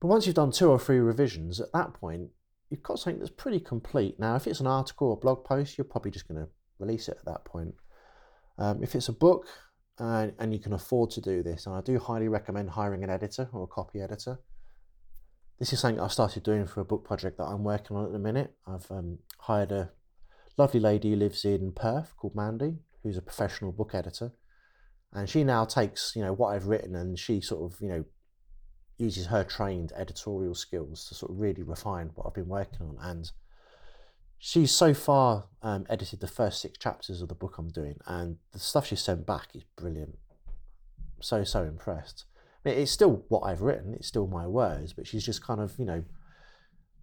But 0.00 0.08
once 0.08 0.26
you've 0.26 0.36
done 0.36 0.52
two 0.52 0.70
or 0.70 0.78
three 0.78 0.98
revisions, 0.98 1.60
at 1.60 1.72
that 1.72 1.94
point, 1.94 2.30
you've 2.70 2.82
got 2.82 2.98
something 2.98 3.18
that's 3.18 3.30
pretty 3.30 3.60
complete. 3.60 4.18
Now, 4.18 4.36
if 4.36 4.46
it's 4.46 4.60
an 4.60 4.66
article 4.66 5.08
or 5.08 5.16
blog 5.16 5.44
post, 5.44 5.78
you're 5.78 5.84
probably 5.84 6.10
just 6.10 6.28
going 6.28 6.40
to 6.40 6.48
release 6.78 7.08
it 7.08 7.16
at 7.18 7.24
that 7.24 7.44
point. 7.44 7.74
Um, 8.58 8.82
if 8.82 8.94
it's 8.94 9.08
a 9.08 9.12
book 9.12 9.46
and, 9.98 10.32
and 10.38 10.52
you 10.52 10.58
can 10.58 10.72
afford 10.72 11.10
to 11.12 11.20
do 11.20 11.42
this, 11.42 11.66
and 11.66 11.74
I 11.74 11.80
do 11.80 11.98
highly 11.98 12.28
recommend 12.28 12.70
hiring 12.70 13.04
an 13.04 13.10
editor 13.10 13.48
or 13.52 13.64
a 13.64 13.66
copy 13.66 14.00
editor. 14.00 14.38
This 15.58 15.72
is 15.72 15.80
something 15.80 16.00
I've 16.00 16.12
started 16.12 16.42
doing 16.42 16.66
for 16.66 16.80
a 16.80 16.84
book 16.84 17.04
project 17.04 17.38
that 17.38 17.44
I'm 17.44 17.64
working 17.64 17.96
on 17.96 18.04
at 18.04 18.12
the 18.12 18.18
minute. 18.18 18.54
I've 18.66 18.90
um, 18.90 19.18
hired 19.38 19.72
a 19.72 19.90
lovely 20.58 20.80
lady 20.80 21.10
who 21.10 21.16
lives 21.16 21.44
in 21.44 21.72
Perth 21.72 22.14
called 22.16 22.34
Mandy, 22.34 22.76
who's 23.02 23.16
a 23.16 23.22
professional 23.22 23.72
book 23.72 23.94
editor, 23.94 24.32
and 25.12 25.28
she 25.28 25.44
now 25.44 25.64
takes 25.64 26.14
you 26.14 26.22
know 26.22 26.32
what 26.32 26.48
I've 26.48 26.66
written 26.66 26.94
and 26.94 27.18
she 27.18 27.40
sort 27.40 27.72
of 27.72 27.80
you 27.80 27.88
know 27.88 28.04
uses 28.98 29.26
her 29.26 29.44
trained 29.44 29.92
editorial 29.96 30.54
skills 30.54 31.06
to 31.08 31.14
sort 31.14 31.30
of 31.30 31.38
really 31.38 31.62
refine 31.62 32.10
what 32.14 32.26
I've 32.26 32.34
been 32.34 32.48
working 32.48 32.80
on. 32.82 32.96
And 33.00 33.30
she's 34.38 34.70
so 34.70 34.94
far 34.94 35.46
um, 35.62 35.86
edited 35.88 36.20
the 36.20 36.28
first 36.28 36.60
six 36.60 36.78
chapters 36.78 37.22
of 37.22 37.28
the 37.28 37.34
book 37.34 37.56
I'm 37.58 37.68
doing, 37.68 37.98
and 38.06 38.36
the 38.52 38.58
stuff 38.58 38.86
she 38.86 38.96
sent 38.96 39.26
back 39.26 39.48
is 39.54 39.64
brilliant. 39.76 40.18
So, 41.20 41.44
so 41.44 41.62
impressed. 41.62 42.24
I 42.64 42.70
mean, 42.70 42.78
it's 42.78 42.92
still 42.92 43.24
what 43.28 43.40
I've 43.40 43.62
written, 43.62 43.94
it's 43.94 44.08
still 44.08 44.26
my 44.26 44.46
words, 44.46 44.92
but 44.92 45.06
she's 45.06 45.24
just 45.24 45.42
kind 45.44 45.60
of, 45.60 45.74
you 45.78 45.84
know, 45.84 46.04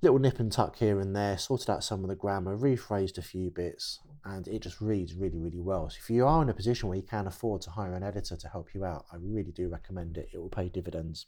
little 0.02 0.20
nip 0.20 0.40
and 0.40 0.52
tuck 0.52 0.78
here 0.78 1.00
and 1.00 1.16
there, 1.16 1.38
sorted 1.38 1.70
out 1.70 1.84
some 1.84 2.04
of 2.04 2.10
the 2.10 2.16
grammar, 2.16 2.58
rephrased 2.58 3.18
a 3.18 3.22
few 3.22 3.50
bits, 3.50 4.00
and 4.26 4.48
it 4.48 4.62
just 4.62 4.82
reads 4.82 5.16
really, 5.16 5.40
really 5.40 5.62
well. 5.62 5.90
So 5.90 5.98
if 6.00 6.10
you 6.10 6.28
are 6.28 6.42
in 6.42 6.50
a 6.50 6.54
position 6.54 6.90
where 6.90 6.98
you 6.98 7.04
can 7.04 7.26
afford 7.26 7.62
to 7.62 7.72
hire 7.72 7.94
an 7.94 8.04
editor 8.04 8.36
to 8.36 8.48
help 8.50 8.74
you 8.74 8.86
out, 8.86 9.06
I 9.12 9.16
really 9.20 9.52
do 9.52 9.70
recommend 9.70 10.18
it. 10.18 10.30
It 10.34 10.38
will 10.38 10.50
pay 10.50 10.70
dividends. 10.70 11.26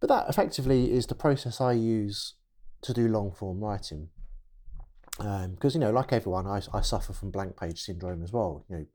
But 0.00 0.08
that 0.08 0.28
effectively 0.28 0.92
is 0.92 1.06
the 1.06 1.14
process 1.14 1.60
I 1.60 1.72
use 1.72 2.34
to 2.82 2.92
do 2.92 3.08
long 3.08 3.32
form 3.32 3.60
writing. 3.60 4.08
Because, 5.16 5.74
um, 5.76 5.80
you 5.80 5.80
know, 5.80 5.90
like 5.92 6.12
everyone, 6.12 6.46
I, 6.46 6.60
I 6.72 6.80
suffer 6.80 7.12
from 7.12 7.30
blank 7.30 7.58
page 7.58 7.80
syndrome 7.80 8.22
as 8.22 8.32
well. 8.32 8.64
You 8.68 8.76
know, 8.76 8.86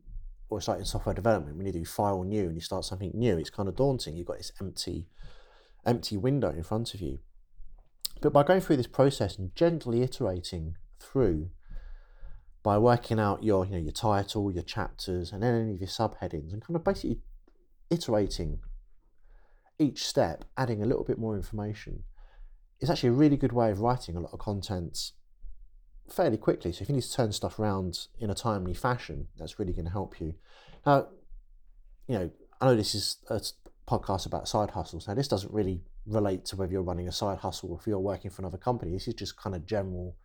or 0.50 0.58
it's 0.60 0.68
like 0.68 0.80
in 0.80 0.86
software 0.86 1.16
development, 1.16 1.58
when 1.58 1.66
you 1.66 1.74
do 1.74 1.86
file 1.86 2.24
new 2.24 2.46
and 2.46 2.56
you 2.56 2.62
start 2.62 2.86
something 2.86 3.12
new, 3.14 3.38
it's 3.38 3.50
kind 3.50 3.68
of 3.68 3.76
daunting. 3.76 4.16
You've 4.16 4.28
got 4.28 4.38
this 4.38 4.52
empty, 4.62 5.08
empty 5.86 6.18
window 6.18 6.50
in 6.50 6.64
front 6.64 6.94
of 6.94 7.02
you. 7.02 7.20
But 8.22 8.34
by 8.34 8.44
going 8.44 8.62
through 8.62 8.78
this 8.78 8.88
process 8.88 9.38
and 9.38 9.54
gently 9.56 10.02
iterating 10.02 10.76
through, 11.00 11.50
by 12.64 12.78
working 12.78 13.20
out 13.20 13.44
your, 13.44 13.66
you 13.66 13.74
know, 13.74 13.78
your 13.78 13.92
title, 13.92 14.52
your 14.52 14.64
chapters, 14.64 15.32
and 15.32 15.44
then 15.44 15.56
any 15.56 15.74
of 15.74 15.80
your 15.80 15.88
subheadings, 15.88 16.52
and 16.52 16.62
kind 16.62 16.76
of 16.76 16.84
basically 16.84 17.20
iterating 17.90 18.60
each 19.80 20.06
step 20.06 20.44
adding 20.58 20.82
a 20.82 20.86
little 20.86 21.04
bit 21.04 21.20
more 21.20 21.36
information 21.36 22.04
is 22.80 22.90
actually 22.90 23.10
a 23.10 23.14
really 23.14 23.38
good 23.38 23.54
way 23.54 23.72
of 23.72 23.80
writing 23.82 24.16
a 24.16 24.20
lot 24.20 24.34
of 24.34 24.40
content 24.40 25.12
fairly 26.10 26.38
quickly. 26.38 26.72
So 26.72 26.84
if 26.84 26.90
you 26.90 26.96
need 26.96 27.04
to 27.04 27.12
turn 27.12 27.32
stuff 27.32 27.60
around 27.60 28.08
in 28.20 28.30
a 28.30 28.36
timely 28.36 28.74
fashion, 28.74 29.28
that's 29.38 29.60
really 29.60 29.74
going 29.74 29.86
to 29.86 29.92
help 29.92 30.20
you. 30.22 30.36
Now, 30.86 31.08
you 32.08 32.18
know, 32.18 32.32
I 32.62 32.66
know 32.66 32.76
this 32.76 32.96
is 32.96 33.18
a 33.30 33.42
podcast 33.88 34.26
about 34.26 34.48
side 34.48 34.72
hustles. 34.72 35.08
Now, 35.08 35.14
this 35.14 35.28
doesn't 35.28 35.54
really 35.54 35.82
relate 36.06 36.46
to 36.46 36.56
whether 36.56 36.72
you're 36.72 36.82
running 36.82 37.08
a 37.08 37.12
side 37.12 37.40
hustle 37.40 37.72
or 37.72 37.80
if 37.80 37.88
you're 37.88 38.00
working 38.00 38.32
for 38.32 38.42
another 38.42 38.58
company. 38.58 38.92
This 38.92 39.08
is 39.08 39.14
just 39.14 39.38
kind 39.38 39.56
of 39.56 39.66
general 39.66 40.16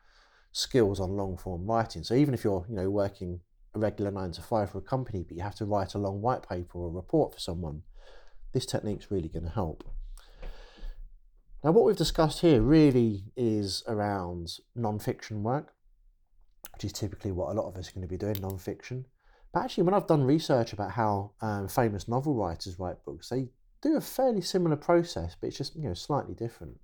skills 0.53 1.01
on 1.01 1.11
long 1.17 1.37
form 1.37 1.67
writing. 1.67 2.05
So 2.05 2.15
even 2.15 2.35
if 2.35 2.45
you're, 2.45 2.65
you 2.69 2.77
know, 2.77 2.91
working 2.91 3.41
a 3.75 3.79
regular 3.79 4.11
nine 4.11 4.33
to 4.33 4.43
five 4.43 4.71
for 4.71 4.79
a 4.79 4.83
company, 4.83 5.25
but 5.27 5.37
you 5.37 5.43
have 5.43 5.55
to 5.57 5.65
write 5.65 5.95
a 5.95 5.99
long 5.99 6.21
white 6.21 6.47
paper 6.47 6.79
or 6.79 6.89
a 6.89 6.91
report 6.93 7.33
for 7.33 7.41
someone, 7.41 7.83
this 8.53 8.67
technique's 8.67 9.11
really 9.11 9.29
going 9.29 9.45
to 9.45 9.51
help. 9.51 9.85
Now, 11.65 11.71
what 11.71 11.85
we've 11.85 11.97
discussed 11.97 12.41
here 12.41 12.61
really 12.61 13.25
is 13.37 13.85
around 13.87 14.59
non-fiction 14.75 15.45
work, 15.45 15.73
which 16.73 16.85
is 16.85 16.93
typically 16.93 17.31
what 17.31 17.51
a 17.51 17.55
lot 17.55 17.69
of 17.69 17.77
us 17.77 17.89
are 17.89 17.93
going 17.93 18.03
to 18.03 18.09
be 18.09 18.17
doing, 18.17 18.37
non-fiction. 18.41 19.07
But 19.55 19.65
actually, 19.65 19.85
when 19.85 19.95
I've 19.95 20.09
done 20.09 20.25
research 20.25 20.73
about 20.73 20.93
how 20.93 21.33
um, 21.41 21.69
famous 21.69 22.09
novel 22.09 22.35
writers 22.35 22.81
write 22.81 23.05
books, 23.05 23.29
they 23.29 23.49
do 23.81 23.97
a 23.97 24.01
fairly 24.01 24.41
similar 24.41 24.77
process, 24.77 25.37
but 25.39 25.49
it's 25.49 25.59
just 25.59 25.77
you 25.77 25.83
know 25.83 25.95
slightly 25.95 26.35
different. 26.35 26.79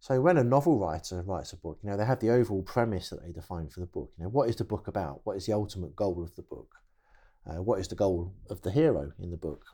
So 0.00 0.20
when 0.20 0.36
a 0.36 0.44
novel 0.44 0.78
writer 0.78 1.22
writes 1.22 1.52
a 1.52 1.56
book, 1.56 1.78
you 1.82 1.88
know 1.88 1.96
they 1.96 2.04
have 2.04 2.20
the 2.20 2.30
overall 2.30 2.62
premise 2.62 3.10
that 3.10 3.22
they 3.22 3.32
define 3.32 3.68
for 3.68 3.80
the 3.80 3.86
book. 3.86 4.10
You 4.18 4.24
know 4.24 4.30
what 4.30 4.50
is 4.50 4.56
the 4.56 4.64
book 4.64 4.88
about? 4.88 5.20
What 5.24 5.36
is 5.36 5.46
the 5.46 5.52
ultimate 5.52 5.96
goal 5.96 6.22
of 6.22 6.34
the 6.34 6.42
book? 6.42 6.74
Uh, 7.46 7.62
what 7.62 7.80
is 7.80 7.88
the 7.88 7.94
goal 7.94 8.34
of 8.50 8.60
the 8.62 8.70
hero 8.70 9.12
in 9.18 9.30
the 9.30 9.36
book? 9.36 9.64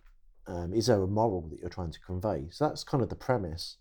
Um, 0.47 0.73
is 0.73 0.87
there 0.87 1.03
a 1.03 1.07
moral 1.07 1.49
that 1.49 1.59
you're 1.59 1.71
trying 1.71 1.91
to 1.93 2.01
convey? 2.01 2.49
So 2.51 2.69
that's 2.69 2.85
kind 2.85 3.03
of 3.03 3.09
the 3.09 3.17
premise. 3.17 3.79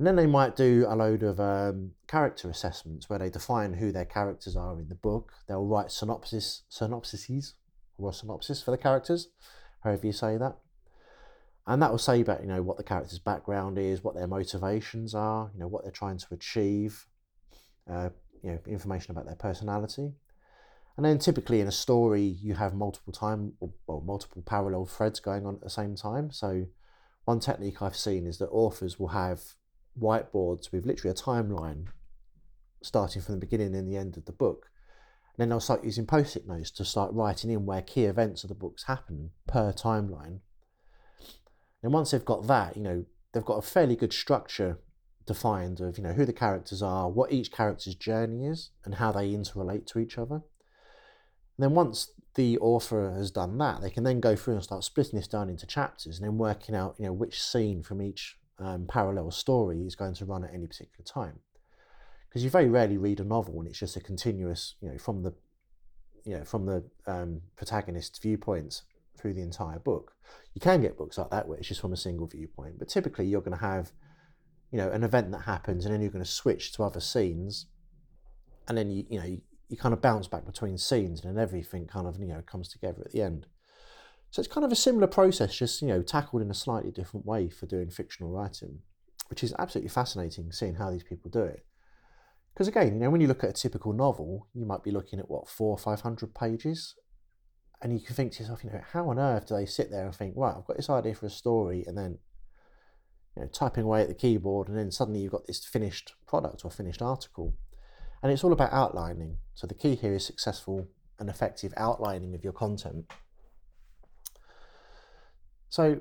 And 0.00 0.06
then 0.06 0.16
they 0.16 0.26
might 0.26 0.56
do 0.56 0.86
a 0.88 0.96
load 0.96 1.22
of 1.22 1.38
um, 1.38 1.90
character 2.08 2.48
assessments 2.48 3.10
where 3.10 3.18
they 3.18 3.28
define 3.28 3.74
who 3.74 3.92
their 3.92 4.06
characters 4.06 4.56
are 4.56 4.80
in 4.80 4.88
the 4.88 4.94
book. 4.94 5.34
They'll 5.46 5.66
write 5.66 5.92
synopsis, 5.92 6.62
synopsises, 6.70 7.52
or 7.98 8.10
synopsis 8.14 8.62
for 8.62 8.70
the 8.70 8.78
characters, 8.78 9.28
however 9.84 10.06
you 10.06 10.14
say 10.14 10.38
that. 10.38 10.56
And 11.66 11.82
that 11.82 11.90
will 11.90 11.98
say 11.98 12.22
about 12.22 12.40
you 12.40 12.48
know 12.48 12.62
what 12.62 12.78
the 12.78 12.82
character's 12.82 13.18
background 13.18 13.76
is, 13.76 14.02
what 14.02 14.14
their 14.14 14.26
motivations 14.26 15.14
are, 15.14 15.50
you 15.52 15.60
know 15.60 15.68
what 15.68 15.82
they're 15.82 15.92
trying 15.92 16.16
to 16.16 16.26
achieve, 16.30 17.04
uh, 17.86 18.08
you 18.42 18.52
know 18.52 18.58
information 18.66 19.10
about 19.10 19.26
their 19.26 19.36
personality. 19.36 20.14
And 20.96 21.04
then 21.04 21.18
typically 21.18 21.60
in 21.60 21.68
a 21.68 21.72
story, 21.72 22.22
you 22.22 22.54
have 22.54 22.72
multiple 22.72 23.12
time 23.12 23.52
or 23.60 23.68
well, 23.86 24.00
multiple 24.00 24.42
parallel 24.46 24.86
threads 24.86 25.20
going 25.20 25.44
on 25.44 25.56
at 25.56 25.60
the 25.60 25.68
same 25.68 25.94
time. 25.94 26.30
So 26.30 26.68
one 27.26 27.38
technique 27.38 27.82
I've 27.82 27.98
seen 27.98 28.26
is 28.26 28.38
that 28.38 28.48
authors 28.48 28.98
will 28.98 29.08
have 29.08 29.42
whiteboards 30.00 30.72
with 30.72 30.86
literally 30.86 31.12
a 31.12 31.14
timeline 31.14 31.86
starting 32.82 33.22
from 33.22 33.34
the 33.34 33.40
beginning 33.40 33.74
and 33.74 33.88
the 33.88 33.96
end 33.96 34.16
of 34.16 34.24
the 34.24 34.32
book. 34.32 34.70
And 35.36 35.42
then 35.42 35.48
they'll 35.50 35.60
start 35.60 35.84
using 35.84 36.06
post-it 36.06 36.46
notes 36.46 36.70
to 36.72 36.84
start 36.84 37.12
writing 37.12 37.50
in 37.50 37.66
where 37.66 37.82
key 37.82 38.04
events 38.04 38.42
of 38.42 38.48
the 38.48 38.54
books 38.54 38.84
happen 38.84 39.30
per 39.46 39.72
timeline. 39.72 40.40
And 41.82 41.92
once 41.92 42.10
they've 42.10 42.24
got 42.24 42.46
that, 42.46 42.76
you 42.76 42.82
know, 42.82 43.04
they've 43.32 43.44
got 43.44 43.58
a 43.58 43.62
fairly 43.62 43.96
good 43.96 44.12
structure 44.12 44.78
defined 45.26 45.80
of, 45.80 45.96
you 45.96 46.04
know, 46.04 46.12
who 46.12 46.24
the 46.24 46.32
characters 46.32 46.82
are, 46.82 47.08
what 47.08 47.32
each 47.32 47.52
character's 47.52 47.94
journey 47.94 48.46
is, 48.46 48.70
and 48.84 48.96
how 48.96 49.12
they 49.12 49.30
interrelate 49.30 49.86
to 49.86 49.98
each 49.98 50.18
other. 50.18 50.42
And 51.56 51.64
then 51.68 51.74
once 51.74 52.12
the 52.34 52.58
author 52.58 53.12
has 53.12 53.30
done 53.30 53.58
that, 53.58 53.80
they 53.80 53.90
can 53.90 54.04
then 54.04 54.20
go 54.20 54.34
through 54.34 54.54
and 54.54 54.62
start 54.62 54.84
splitting 54.84 55.18
this 55.18 55.28
down 55.28 55.48
into 55.48 55.66
chapters 55.66 56.18
and 56.18 56.26
then 56.26 56.38
working 56.38 56.74
out, 56.74 56.96
you 56.98 57.06
know, 57.06 57.12
which 57.12 57.42
scene 57.42 57.82
from 57.82 58.02
each 58.02 58.38
um, 58.60 58.86
parallel 58.86 59.30
story 59.30 59.80
is 59.86 59.94
going 59.94 60.14
to 60.14 60.24
run 60.24 60.44
at 60.44 60.54
any 60.54 60.66
particular 60.66 61.04
time. 61.04 61.40
because 62.30 62.44
you 62.44 62.50
very 62.50 62.68
rarely 62.68 62.96
read 62.96 63.18
a 63.18 63.24
novel 63.24 63.58
and 63.58 63.68
it's 63.68 63.78
just 63.78 63.96
a 63.96 64.00
continuous, 64.00 64.76
you 64.80 64.88
know, 64.88 64.98
from 64.98 65.22
the, 65.22 65.34
you 66.24 66.36
know, 66.36 66.44
from 66.44 66.64
the 66.64 66.84
um, 67.06 67.40
protagonist's 67.56 68.18
viewpoints 68.20 68.82
through 69.18 69.34
the 69.34 69.42
entire 69.42 69.80
book. 69.80 70.12
You 70.54 70.60
can 70.60 70.80
get 70.80 70.96
books 70.96 71.18
like 71.18 71.30
that 71.30 71.48
where 71.48 71.58
it's 71.58 71.66
just 71.66 71.80
from 71.80 71.92
a 71.92 71.96
single 71.96 72.28
viewpoint, 72.28 72.78
but 72.78 72.88
typically 72.88 73.26
you're 73.26 73.40
going 73.40 73.58
to 73.58 73.64
have, 73.64 73.90
you 74.70 74.78
know, 74.78 74.90
an 74.90 75.02
event 75.02 75.32
that 75.32 75.40
happens 75.40 75.84
and 75.84 75.92
then 75.92 76.00
you're 76.00 76.10
going 76.12 76.24
to 76.24 76.30
switch 76.30 76.72
to 76.74 76.84
other 76.84 77.00
scenes, 77.00 77.66
and 78.68 78.78
then 78.78 78.90
you, 78.92 79.04
you 79.10 79.18
know, 79.18 79.26
you, 79.26 79.40
you 79.68 79.76
kind 79.76 79.92
of 79.92 80.00
bounce 80.00 80.28
back 80.28 80.46
between 80.46 80.78
scenes 80.78 81.24
and 81.24 81.36
then 81.36 81.42
everything 81.42 81.88
kind 81.88 82.06
of, 82.06 82.16
you 82.20 82.26
know, 82.26 82.42
comes 82.42 82.68
together 82.68 83.02
at 83.04 83.10
the 83.10 83.22
end. 83.22 83.46
So 84.30 84.40
it's 84.40 84.52
kind 84.52 84.64
of 84.64 84.70
a 84.70 84.76
similar 84.76 85.08
process, 85.08 85.56
just 85.56 85.82
you 85.82 85.88
know, 85.88 86.02
tackled 86.02 86.42
in 86.42 86.50
a 86.50 86.54
slightly 86.54 86.92
different 86.92 87.26
way 87.26 87.48
for 87.50 87.66
doing 87.66 87.90
fictional 87.90 88.30
writing, 88.30 88.78
which 89.28 89.42
is 89.42 89.54
absolutely 89.58 89.88
fascinating 89.88 90.52
seeing 90.52 90.74
how 90.74 90.90
these 90.90 91.02
people 91.02 91.30
do 91.30 91.42
it. 91.42 91.64
Because 92.54 92.68
again, 92.68 92.94
you 92.94 93.00
know, 93.00 93.10
when 93.10 93.20
you 93.20 93.26
look 93.26 93.42
at 93.42 93.50
a 93.50 93.54
typical 93.54 93.92
novel, 93.92 94.48
you 94.54 94.66
might 94.66 94.84
be 94.84 94.90
looking 94.90 95.18
at 95.18 95.30
what 95.30 95.48
four 95.48 95.70
or 95.70 95.78
five 95.78 96.02
hundred 96.02 96.34
pages, 96.34 96.94
and 97.82 97.92
you 97.92 98.04
can 98.04 98.14
think 98.14 98.32
to 98.32 98.42
yourself, 98.42 98.62
you 98.62 98.70
know, 98.70 98.82
how 98.92 99.08
on 99.08 99.18
earth 99.18 99.46
do 99.48 99.54
they 99.54 99.66
sit 99.66 99.90
there 99.90 100.06
and 100.06 100.14
think, 100.14 100.34
right, 100.36 100.54
I've 100.56 100.66
got 100.66 100.76
this 100.76 100.90
idea 100.90 101.14
for 101.14 101.26
a 101.26 101.30
story, 101.30 101.84
and 101.86 101.96
then 101.98 102.18
you 103.36 103.42
know, 103.42 103.48
typing 103.48 103.84
away 103.84 104.02
at 104.02 104.08
the 104.08 104.14
keyboard, 104.14 104.68
and 104.68 104.76
then 104.76 104.90
suddenly 104.92 105.20
you've 105.20 105.32
got 105.32 105.46
this 105.46 105.64
finished 105.64 106.14
product 106.26 106.64
or 106.64 106.70
finished 106.70 107.02
article, 107.02 107.54
and 108.22 108.30
it's 108.30 108.44
all 108.44 108.52
about 108.52 108.72
outlining. 108.72 109.38
So 109.54 109.66
the 109.66 109.74
key 109.74 109.96
here 109.96 110.14
is 110.14 110.24
successful 110.24 110.88
and 111.18 111.28
effective 111.28 111.74
outlining 111.76 112.34
of 112.34 112.44
your 112.44 112.52
content. 112.52 113.10
So 115.70 116.00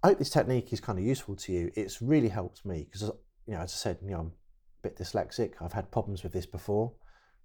I 0.00 0.08
hope 0.08 0.18
this 0.18 0.30
technique 0.30 0.72
is 0.72 0.80
kind 0.80 0.96
of 0.96 1.04
useful 1.04 1.34
to 1.34 1.52
you. 1.52 1.72
It's 1.74 2.00
really 2.00 2.28
helped 2.28 2.64
me 2.64 2.84
because, 2.84 3.02
uh, 3.02 3.12
you 3.46 3.54
know, 3.54 3.60
as 3.60 3.72
I 3.72 3.76
said, 3.76 3.98
you 4.00 4.12
know, 4.12 4.20
I'm 4.20 4.26
a 4.28 4.88
bit 4.88 4.96
dyslexic. 4.96 5.54
I've 5.60 5.72
had 5.72 5.90
problems 5.90 6.22
with 6.22 6.32
this 6.32 6.46
before 6.46 6.92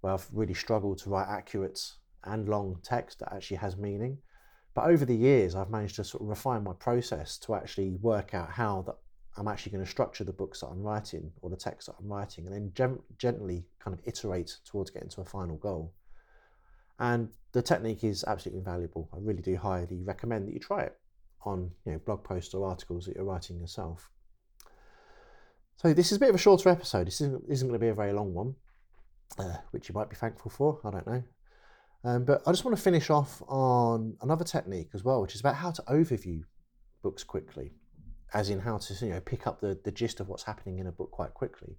where 0.01 0.13
I've 0.13 0.27
really 0.31 0.53
struggled 0.53 0.99
to 0.99 1.09
write 1.09 1.27
accurate 1.27 1.79
and 2.25 2.47
long 2.47 2.77
text 2.83 3.19
that 3.19 3.33
actually 3.33 3.57
has 3.57 3.75
meaning. 3.75 4.19
But 4.75 4.85
over 4.85 5.03
the 5.03 5.15
years, 5.15 5.55
I've 5.55 5.71
managed 5.71 5.95
to 5.95 6.03
sort 6.03 6.21
of 6.21 6.29
refine 6.29 6.63
my 6.63 6.73
process 6.73 7.39
to 7.39 7.55
actually 7.55 7.97
work 8.01 8.35
out 8.35 8.51
how 8.51 8.83
that 8.83 8.95
I'm 9.35 9.47
actually 9.47 9.71
going 9.71 9.83
to 9.83 9.89
structure 9.89 10.23
the 10.23 10.31
books 10.31 10.61
that 10.61 10.67
I'm 10.67 10.83
writing 10.83 11.31
or 11.41 11.49
the 11.49 11.57
text 11.57 11.87
that 11.87 11.95
I'm 11.99 12.07
writing, 12.07 12.45
and 12.45 12.53
then 12.53 12.71
gem- 12.75 13.01
gently 13.17 13.65
kind 13.79 13.97
of 13.97 14.07
iterate 14.07 14.57
towards 14.63 14.91
getting 14.91 15.09
to 15.09 15.21
a 15.21 15.25
final 15.25 15.57
goal. 15.57 15.93
And 16.99 17.29
the 17.51 17.63
technique 17.63 18.03
is 18.03 18.23
absolutely 18.25 18.59
invaluable. 18.59 19.09
I 19.11 19.17
really 19.19 19.41
do 19.41 19.57
highly 19.57 20.03
recommend 20.03 20.47
that 20.47 20.53
you 20.53 20.59
try 20.59 20.83
it 20.83 20.95
on 21.45 21.71
you 21.85 21.93
know, 21.93 21.99
blog 21.99 22.23
posts 22.23 22.53
or 22.53 22.67
articles 22.67 23.05
that 23.05 23.15
you're 23.15 23.25
writing 23.25 23.59
yourself. 23.59 24.09
So 25.77 25.93
this 25.93 26.11
is 26.11 26.17
a 26.17 26.19
bit 26.19 26.29
of 26.29 26.35
a 26.35 26.39
shorter 26.39 26.69
episode. 26.69 27.07
This 27.07 27.21
isn't, 27.21 27.43
isn't 27.49 27.67
going 27.67 27.79
to 27.79 27.83
be 27.83 27.89
a 27.89 27.93
very 27.93 28.13
long 28.13 28.33
one, 28.33 28.55
uh, 29.37 29.57
which 29.71 29.89
you 29.89 29.95
might 29.95 30.09
be 30.09 30.15
thankful 30.15 30.49
for. 30.49 30.79
I 30.85 30.91
don't 30.91 31.07
know. 31.07 31.23
Um, 32.03 32.23
but 32.23 32.41
I 32.45 32.51
just 32.51 32.63
want 32.63 32.77
to 32.77 32.83
finish 32.83 33.09
off 33.09 33.41
on 33.47 34.15
another 34.21 34.45
technique 34.45 34.89
as 34.93 35.03
well, 35.03 35.21
which 35.21 35.33
is 35.33 35.41
about 35.41 35.55
how 35.55 35.71
to 35.71 35.81
overview 35.83 36.43
books 37.01 37.23
quickly, 37.23 37.73
as 38.33 38.49
in 38.49 38.59
how 38.59 38.77
to 38.77 39.05
you 39.05 39.11
know 39.11 39.19
pick 39.19 39.47
up 39.47 39.59
the, 39.59 39.79
the 39.83 39.91
gist 39.91 40.19
of 40.19 40.29
what's 40.29 40.43
happening 40.43 40.79
in 40.79 40.87
a 40.87 40.91
book 40.91 41.11
quite 41.11 41.33
quickly. 41.33 41.77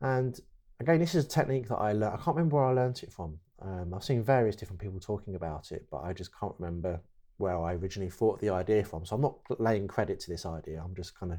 And 0.00 0.38
again, 0.78 1.00
this 1.00 1.14
is 1.14 1.24
a 1.24 1.28
technique 1.28 1.68
that 1.68 1.76
I 1.76 1.92
learned. 1.92 2.14
I 2.14 2.22
can't 2.22 2.36
remember 2.36 2.56
where 2.56 2.66
I 2.66 2.72
learned 2.72 3.02
it 3.02 3.12
from. 3.12 3.38
Um, 3.62 3.94
I've 3.94 4.04
seen 4.04 4.22
various 4.22 4.56
different 4.56 4.80
people 4.80 5.00
talking 5.00 5.34
about 5.36 5.72
it, 5.72 5.86
but 5.90 6.02
I 6.02 6.12
just 6.12 6.30
can't 6.38 6.54
remember 6.58 7.00
where 7.38 7.58
I 7.58 7.74
originally 7.74 8.10
thought 8.10 8.40
the 8.40 8.50
idea 8.50 8.84
from. 8.84 9.04
So 9.04 9.16
I'm 9.16 9.22
not 9.22 9.38
laying 9.58 9.88
credit 9.88 10.20
to 10.20 10.30
this 10.30 10.46
idea. 10.46 10.82
I'm 10.84 10.94
just 10.94 11.18
kind 11.18 11.32
of 11.32 11.38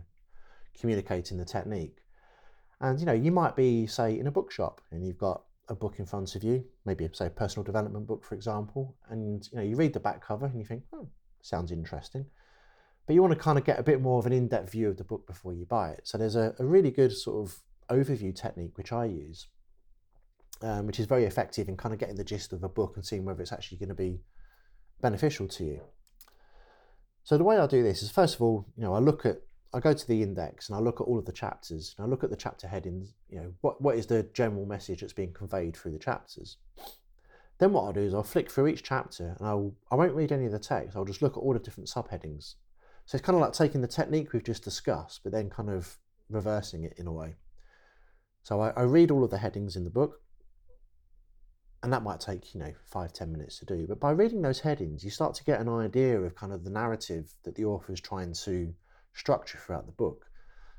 communicating 0.79 1.37
the 1.37 1.45
technique. 1.45 1.97
And 2.81 2.99
you 2.99 3.05
know, 3.05 3.13
you 3.13 3.31
might 3.31 3.55
be 3.55 3.87
say 3.87 4.19
in 4.19 4.27
a 4.27 4.31
bookshop 4.31 4.81
and 4.91 5.05
you've 5.05 5.17
got 5.17 5.43
a 5.69 5.75
book 5.75 5.95
in 5.97 6.05
front 6.05 6.35
of 6.35 6.43
you, 6.43 6.63
maybe 6.85 7.07
say 7.13 7.27
a 7.27 7.29
personal 7.29 7.63
development 7.63 8.05
book, 8.05 8.23
for 8.23 8.35
example, 8.35 8.95
and 9.09 9.47
you 9.51 9.57
know 9.57 9.63
you 9.63 9.75
read 9.75 9.93
the 9.93 9.99
back 9.99 10.23
cover 10.23 10.45
and 10.45 10.59
you 10.59 10.65
think, 10.65 10.83
oh, 10.93 11.07
sounds 11.41 11.71
interesting, 11.71 12.25
but 13.07 13.13
you 13.13 13.21
want 13.21 13.33
to 13.33 13.39
kind 13.39 13.57
of 13.57 13.63
get 13.63 13.79
a 13.79 13.83
bit 13.83 14.01
more 14.01 14.19
of 14.19 14.25
an 14.25 14.33
in-depth 14.33 14.71
view 14.71 14.89
of 14.89 14.97
the 14.97 15.03
book 15.03 15.25
before 15.25 15.53
you 15.53 15.65
buy 15.65 15.89
it. 15.91 16.01
So 16.03 16.17
there's 16.17 16.35
a, 16.35 16.53
a 16.59 16.65
really 16.65 16.91
good 16.91 17.13
sort 17.13 17.47
of 17.47 17.59
overview 17.89 18.35
technique 18.35 18.77
which 18.77 18.91
I 18.91 19.05
use, 19.05 19.47
um, 20.61 20.85
which 20.87 20.99
is 20.99 21.05
very 21.05 21.25
effective 21.25 21.69
in 21.69 21.77
kind 21.77 21.93
of 21.93 21.99
getting 21.99 22.15
the 22.15 22.23
gist 22.23 22.53
of 22.53 22.63
a 22.63 22.69
book 22.69 22.93
and 22.95 23.05
seeing 23.05 23.25
whether 23.25 23.41
it's 23.41 23.53
actually 23.53 23.77
going 23.77 23.89
to 23.89 23.95
be 23.95 24.21
beneficial 25.05 25.47
to 25.47 25.63
you. 25.63 25.81
So 27.23 27.37
the 27.37 27.43
way 27.43 27.57
I 27.59 27.67
do 27.67 27.83
this 27.83 28.01
is 28.01 28.09
first 28.09 28.35
of 28.35 28.41
all, 28.41 28.65
you 28.75 28.83
know, 28.83 28.93
I 28.95 28.99
look 28.99 29.23
at 29.25 29.37
I 29.71 29.79
go 29.79 29.93
to 29.93 30.07
the 30.07 30.23
index 30.23 30.69
and 30.69 30.75
I 30.75 30.79
look 30.79 30.99
at 30.99 31.03
all 31.03 31.19
of 31.19 31.25
the 31.25 31.39
chapters 31.43 31.93
and 31.97 32.05
I 32.05 32.09
look 32.09 32.23
at 32.23 32.31
the 32.31 32.35
chapter 32.35 32.65
headings, 32.67 33.13
you 33.29 33.37
know, 33.39 33.53
what, 33.61 33.81
what 33.81 33.97
is 33.97 34.07
the 34.07 34.23
general 34.33 34.65
message 34.65 35.01
that's 35.01 35.13
being 35.21 35.33
conveyed 35.33 35.75
through 35.75 35.91
the 35.91 35.99
chapters. 35.99 36.57
Then 37.59 37.73
what 37.73 37.83
I'll 37.83 37.93
do 37.93 38.07
is 38.07 38.13
I'll 38.13 38.23
flick 38.23 38.49
through 38.49 38.67
each 38.67 38.83
chapter 38.83 39.35
and 39.37 39.47
I'll, 39.47 39.73
I 39.91 39.95
won't 39.95 40.15
read 40.15 40.31
any 40.31 40.45
of 40.45 40.53
the 40.53 40.59
text, 40.59 40.95
I'll 40.95 41.11
just 41.11 41.21
look 41.21 41.35
at 41.35 41.41
all 41.41 41.53
the 41.53 41.59
different 41.59 41.89
subheadings. 41.89 42.55
So 43.05 43.17
it's 43.17 43.25
kind 43.25 43.35
of 43.35 43.41
like 43.41 43.53
taking 43.53 43.81
the 43.81 43.87
technique 43.99 44.31
we've 44.33 44.43
just 44.51 44.63
discussed, 44.63 45.21
but 45.23 45.33
then 45.33 45.49
kind 45.49 45.69
of 45.69 45.97
reversing 46.29 46.85
it 46.85 46.95
in 46.97 47.05
a 47.05 47.11
way. 47.11 47.35
So 48.43 48.61
I, 48.61 48.69
I 48.69 48.83
read 48.83 49.11
all 49.11 49.23
of 49.25 49.29
the 49.29 49.43
headings 49.45 49.75
in 49.75 49.83
the 49.83 49.97
book, 49.99 50.21
and 51.85 51.93
that 51.93 52.01
might 52.01 52.19
take 52.19 52.55
you 52.55 52.59
know 52.59 52.73
five 52.83 53.13
ten 53.13 53.31
minutes 53.31 53.59
to 53.59 53.65
do 53.65 53.85
but 53.87 53.99
by 53.99 54.09
reading 54.09 54.41
those 54.41 54.59
headings 54.59 55.03
you 55.03 55.11
start 55.11 55.35
to 55.35 55.43
get 55.43 55.61
an 55.61 55.69
idea 55.69 56.19
of 56.19 56.33
kind 56.33 56.51
of 56.51 56.63
the 56.63 56.69
narrative 56.71 57.31
that 57.43 57.53
the 57.53 57.63
author 57.63 57.93
is 57.93 58.01
trying 58.01 58.33
to 58.33 58.73
structure 59.13 59.59
throughout 59.59 59.85
the 59.85 59.91
book. 59.91 60.25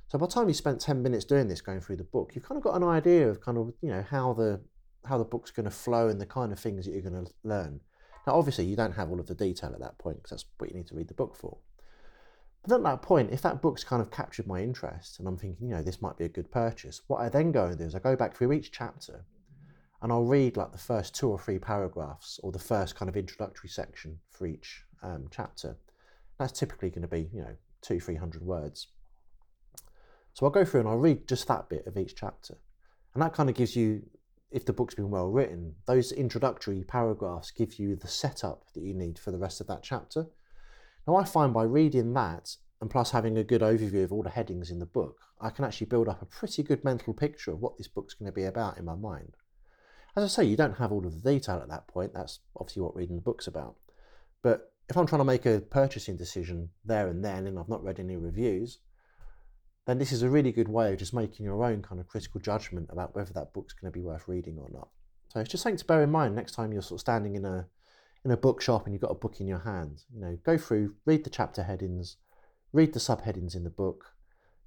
So 0.08 0.18
by 0.18 0.26
the 0.26 0.32
time 0.32 0.48
you 0.48 0.54
spent 0.54 0.80
10 0.80 1.00
minutes 1.04 1.24
doing 1.24 1.46
this 1.46 1.60
going 1.60 1.80
through 1.80 1.98
the 1.98 2.04
book 2.04 2.32
you've 2.34 2.44
kind 2.44 2.58
of 2.58 2.64
got 2.64 2.74
an 2.74 2.82
idea 2.82 3.28
of 3.28 3.40
kind 3.40 3.56
of 3.56 3.72
you 3.80 3.88
know 3.88 4.02
how 4.02 4.32
the 4.32 4.60
how 5.04 5.16
the 5.16 5.24
book's 5.24 5.52
going 5.52 5.64
to 5.64 5.70
flow 5.70 6.08
and 6.08 6.20
the 6.20 6.26
kind 6.26 6.50
of 6.50 6.58
things 6.58 6.84
that 6.84 6.92
you're 6.92 7.08
going 7.08 7.24
to 7.24 7.32
learn. 7.44 7.80
Now 8.26 8.34
obviously 8.34 8.64
you 8.64 8.74
don't 8.74 8.96
have 8.96 9.08
all 9.08 9.20
of 9.20 9.28
the 9.28 9.34
detail 9.36 9.70
at 9.72 9.80
that 9.80 9.98
point 9.98 10.16
because 10.16 10.30
that's 10.30 10.44
what 10.58 10.70
you 10.70 10.76
need 10.76 10.88
to 10.88 10.96
read 10.96 11.06
the 11.06 11.14
book 11.14 11.36
for. 11.36 11.58
But 12.64 12.74
at 12.74 12.82
that 12.82 13.02
point 13.02 13.32
if 13.32 13.42
that 13.42 13.62
book's 13.62 13.84
kind 13.84 14.02
of 14.02 14.10
captured 14.10 14.48
my 14.48 14.60
interest 14.60 15.20
and 15.20 15.28
i'm 15.28 15.36
thinking 15.36 15.68
you 15.68 15.74
know 15.76 15.82
this 15.82 16.02
might 16.02 16.18
be 16.18 16.24
a 16.24 16.28
good 16.28 16.50
purchase 16.50 17.02
what 17.06 17.20
i 17.20 17.28
then 17.28 17.52
go 17.52 17.66
and 17.66 17.78
do 17.78 17.84
is 17.84 17.94
i 17.94 18.00
go 18.00 18.16
back 18.16 18.36
through 18.36 18.50
each 18.50 18.72
chapter 18.72 19.24
and 20.02 20.12
I'll 20.12 20.24
read 20.24 20.56
like 20.56 20.72
the 20.72 20.78
first 20.78 21.14
two 21.14 21.28
or 21.28 21.38
three 21.38 21.58
paragraphs 21.58 22.38
or 22.42 22.52
the 22.52 22.58
first 22.58 22.96
kind 22.96 23.08
of 23.08 23.16
introductory 23.16 23.68
section 23.68 24.18
for 24.30 24.46
each 24.46 24.82
um, 25.02 25.26
chapter. 25.30 25.76
That's 26.38 26.58
typically 26.58 26.90
going 26.90 27.02
to 27.02 27.08
be, 27.08 27.28
you 27.32 27.42
know, 27.42 27.56
two, 27.80 28.00
three 28.00 28.16
hundred 28.16 28.42
words. 28.42 28.88
So 30.34 30.44
I'll 30.44 30.52
go 30.52 30.64
through 30.66 30.80
and 30.80 30.88
I'll 30.88 30.98
read 30.98 31.26
just 31.26 31.48
that 31.48 31.68
bit 31.68 31.86
of 31.86 31.96
each 31.96 32.14
chapter. 32.14 32.58
And 33.14 33.22
that 33.22 33.32
kind 33.32 33.48
of 33.48 33.56
gives 33.56 33.74
you, 33.74 34.02
if 34.50 34.66
the 34.66 34.74
book's 34.74 34.94
been 34.94 35.10
well 35.10 35.30
written, 35.30 35.74
those 35.86 36.12
introductory 36.12 36.84
paragraphs 36.84 37.50
give 37.50 37.78
you 37.78 37.96
the 37.96 38.08
setup 38.08 38.64
that 38.74 38.82
you 38.82 38.92
need 38.92 39.18
for 39.18 39.30
the 39.30 39.38
rest 39.38 39.62
of 39.62 39.66
that 39.68 39.82
chapter. 39.82 40.26
Now, 41.06 41.16
I 41.16 41.24
find 41.24 41.54
by 41.54 41.62
reading 41.62 42.12
that 42.12 42.56
and 42.82 42.90
plus 42.90 43.12
having 43.12 43.38
a 43.38 43.44
good 43.44 43.62
overview 43.62 44.04
of 44.04 44.12
all 44.12 44.22
the 44.22 44.28
headings 44.28 44.70
in 44.70 44.78
the 44.78 44.84
book, 44.84 45.16
I 45.40 45.48
can 45.48 45.64
actually 45.64 45.86
build 45.86 46.08
up 46.08 46.20
a 46.20 46.26
pretty 46.26 46.62
good 46.62 46.84
mental 46.84 47.14
picture 47.14 47.52
of 47.52 47.60
what 47.60 47.78
this 47.78 47.88
book's 47.88 48.12
going 48.12 48.30
to 48.30 48.34
be 48.34 48.44
about 48.44 48.76
in 48.76 48.84
my 48.84 48.94
mind. 48.94 49.36
As 50.16 50.24
I 50.24 50.28
say, 50.28 50.44
you 50.44 50.56
don't 50.56 50.78
have 50.78 50.92
all 50.92 51.06
of 51.06 51.22
the 51.22 51.32
detail 51.32 51.60
at 51.62 51.68
that 51.68 51.88
point. 51.88 52.14
That's 52.14 52.40
obviously 52.56 52.82
what 52.82 52.96
reading 52.96 53.16
the 53.16 53.22
book's 53.22 53.46
about. 53.46 53.76
But 54.42 54.72
if 54.88 54.96
I'm 54.96 55.06
trying 55.06 55.20
to 55.20 55.24
make 55.24 55.44
a 55.44 55.60
purchasing 55.60 56.16
decision 56.16 56.70
there 56.84 57.08
and 57.08 57.24
then 57.24 57.46
and 57.46 57.58
I've 57.58 57.68
not 57.68 57.84
read 57.84 58.00
any 58.00 58.16
reviews, 58.16 58.78
then 59.86 59.98
this 59.98 60.12
is 60.12 60.22
a 60.22 60.30
really 60.30 60.52
good 60.52 60.68
way 60.68 60.92
of 60.92 60.98
just 60.98 61.14
making 61.14 61.44
your 61.44 61.62
own 61.62 61.82
kind 61.82 62.00
of 62.00 62.08
critical 62.08 62.40
judgment 62.40 62.88
about 62.90 63.14
whether 63.14 63.32
that 63.34 63.52
book's 63.52 63.74
going 63.74 63.92
to 63.92 63.96
be 63.96 64.02
worth 64.02 64.26
reading 64.26 64.58
or 64.58 64.68
not. 64.72 64.88
So 65.28 65.40
it's 65.40 65.50
just 65.50 65.62
something 65.62 65.78
to 65.78 65.84
bear 65.84 66.02
in 66.02 66.10
mind 66.10 66.34
next 66.34 66.52
time 66.52 66.72
you're 66.72 66.82
sort 66.82 66.98
of 66.98 67.02
standing 67.02 67.36
in 67.36 67.44
a 67.44 67.66
in 68.24 68.30
a 68.32 68.36
bookshop 68.36 68.84
and 68.84 68.92
you've 68.92 69.02
got 69.02 69.12
a 69.12 69.14
book 69.14 69.40
in 69.40 69.46
your 69.46 69.60
hand. 69.60 70.02
You 70.12 70.20
know, 70.20 70.38
go 70.44 70.58
through, 70.58 70.94
read 71.04 71.22
the 71.22 71.30
chapter 71.30 71.62
headings, 71.62 72.16
read 72.72 72.92
the 72.92 72.98
subheadings 72.98 73.54
in 73.54 73.62
the 73.62 73.70
book, 73.70 74.15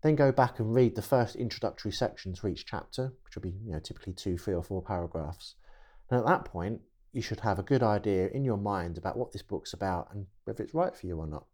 then 0.01 0.15
go 0.15 0.31
back 0.31 0.59
and 0.59 0.73
read 0.73 0.95
the 0.95 1.01
first 1.01 1.35
introductory 1.35 1.91
sections 1.91 2.39
for 2.39 2.47
each 2.47 2.65
chapter, 2.65 3.13
which 3.23 3.35
will 3.35 3.41
be 3.41 3.55
you 3.65 3.71
know, 3.71 3.79
typically 3.79 4.13
two, 4.13 4.37
three, 4.37 4.53
or 4.53 4.63
four 4.63 4.81
paragraphs. 4.81 5.55
And 6.09 6.19
at 6.19 6.25
that 6.25 6.45
point, 6.45 6.81
you 7.11 7.21
should 7.21 7.41
have 7.41 7.59
a 7.59 7.63
good 7.63 7.83
idea 7.83 8.27
in 8.29 8.43
your 8.43 8.57
mind 8.57 8.97
about 8.97 9.17
what 9.17 9.31
this 9.31 9.41
book's 9.41 9.73
about 9.73 10.09
and 10.13 10.25
whether 10.45 10.63
it's 10.63 10.73
right 10.73 10.95
for 10.95 11.07
you 11.07 11.17
or 11.17 11.27
not. 11.27 11.45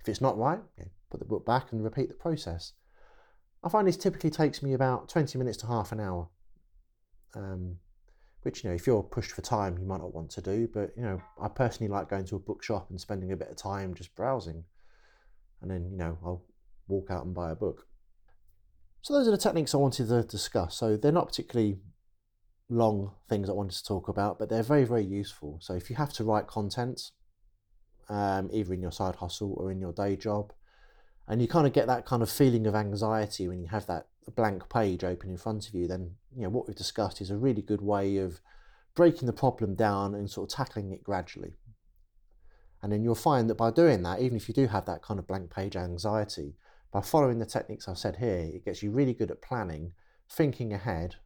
If 0.00 0.08
it's 0.08 0.20
not 0.20 0.38
right, 0.38 0.60
okay, 0.78 0.90
put 1.10 1.20
the 1.20 1.26
book 1.26 1.46
back 1.46 1.72
and 1.72 1.84
repeat 1.84 2.08
the 2.08 2.14
process. 2.14 2.72
I 3.62 3.68
find 3.68 3.86
this 3.86 3.96
typically 3.96 4.30
takes 4.30 4.62
me 4.62 4.74
about 4.74 5.08
20 5.08 5.38
minutes 5.38 5.58
to 5.58 5.66
half 5.66 5.92
an 5.92 6.00
hour. 6.00 6.28
Um, 7.34 7.76
which 8.44 8.62
you 8.62 8.70
know 8.70 8.76
if 8.76 8.86
you're 8.86 9.02
pushed 9.02 9.32
for 9.32 9.42
time 9.42 9.76
you 9.78 9.86
might 9.86 10.00
not 10.00 10.14
want 10.14 10.30
to 10.30 10.40
do 10.40 10.68
but 10.72 10.92
you 10.96 11.02
know 11.02 11.20
i 11.40 11.48
personally 11.48 11.90
like 11.90 12.08
going 12.10 12.24
to 12.24 12.36
a 12.36 12.38
bookshop 12.38 12.88
and 12.90 13.00
spending 13.00 13.32
a 13.32 13.36
bit 13.36 13.48
of 13.48 13.56
time 13.56 13.94
just 13.94 14.14
browsing 14.14 14.62
and 15.62 15.70
then 15.70 15.90
you 15.90 15.96
know 15.96 16.16
i'll 16.22 16.44
walk 16.88 17.10
out 17.10 17.24
and 17.24 17.34
buy 17.34 17.50
a 17.50 17.56
book. 17.56 17.86
So 19.02 19.14
those 19.14 19.28
are 19.28 19.32
the 19.32 19.36
techniques 19.36 19.74
I 19.74 19.78
wanted 19.78 20.08
to 20.08 20.22
discuss. 20.22 20.76
So 20.76 20.96
they're 20.96 21.12
not 21.12 21.28
particularly 21.28 21.78
long 22.68 23.12
things 23.28 23.48
I 23.48 23.52
wanted 23.52 23.76
to 23.76 23.84
talk 23.84 24.08
about, 24.08 24.38
but 24.38 24.48
they're 24.48 24.62
very, 24.62 24.84
very 24.84 25.04
useful. 25.04 25.58
So 25.60 25.74
if 25.74 25.90
you 25.90 25.96
have 25.96 26.12
to 26.14 26.24
write 26.24 26.46
content, 26.46 27.10
um, 28.08 28.48
either 28.52 28.72
in 28.72 28.82
your 28.82 28.92
side 28.92 29.16
hustle 29.16 29.54
or 29.56 29.70
in 29.70 29.80
your 29.80 29.92
day 29.92 30.16
job, 30.16 30.52
and 31.28 31.40
you 31.40 31.48
kind 31.48 31.66
of 31.66 31.72
get 31.72 31.86
that 31.86 32.04
kind 32.06 32.22
of 32.22 32.30
feeling 32.30 32.66
of 32.66 32.74
anxiety 32.74 33.48
when 33.48 33.60
you 33.60 33.68
have 33.68 33.86
that 33.86 34.06
blank 34.34 34.68
page 34.68 35.04
open 35.04 35.30
in 35.30 35.36
front 35.36 35.68
of 35.68 35.74
you, 35.74 35.86
then 35.86 36.12
you 36.34 36.42
know 36.42 36.50
what 36.50 36.66
we've 36.66 36.76
discussed 36.76 37.20
is 37.20 37.30
a 37.30 37.36
really 37.36 37.62
good 37.62 37.80
way 37.80 38.16
of 38.18 38.40
breaking 38.94 39.26
the 39.26 39.32
problem 39.32 39.74
down 39.74 40.14
and 40.14 40.30
sort 40.30 40.50
of 40.50 40.56
tackling 40.56 40.92
it 40.92 41.02
gradually. 41.02 41.54
And 42.82 42.92
then 42.92 43.02
you'll 43.02 43.14
find 43.14 43.48
that 43.48 43.56
by 43.56 43.70
doing 43.70 44.02
that, 44.02 44.20
even 44.20 44.36
if 44.36 44.48
you 44.48 44.54
do 44.54 44.66
have 44.66 44.84
that 44.86 45.02
kind 45.02 45.18
of 45.18 45.26
blank 45.26 45.50
page 45.50 45.76
anxiety, 45.76 46.54
by 46.94 47.00
following 47.00 47.38
the 47.40 47.44
techniques 47.44 47.88
I've 47.88 47.98
said 47.98 48.14
here, 48.14 48.48
it 48.54 48.64
gets 48.64 48.80
you 48.80 48.92
really 48.92 49.14
good 49.14 49.32
at 49.32 49.42
planning, 49.42 49.94
thinking 50.30 50.72
ahead, 50.72 51.16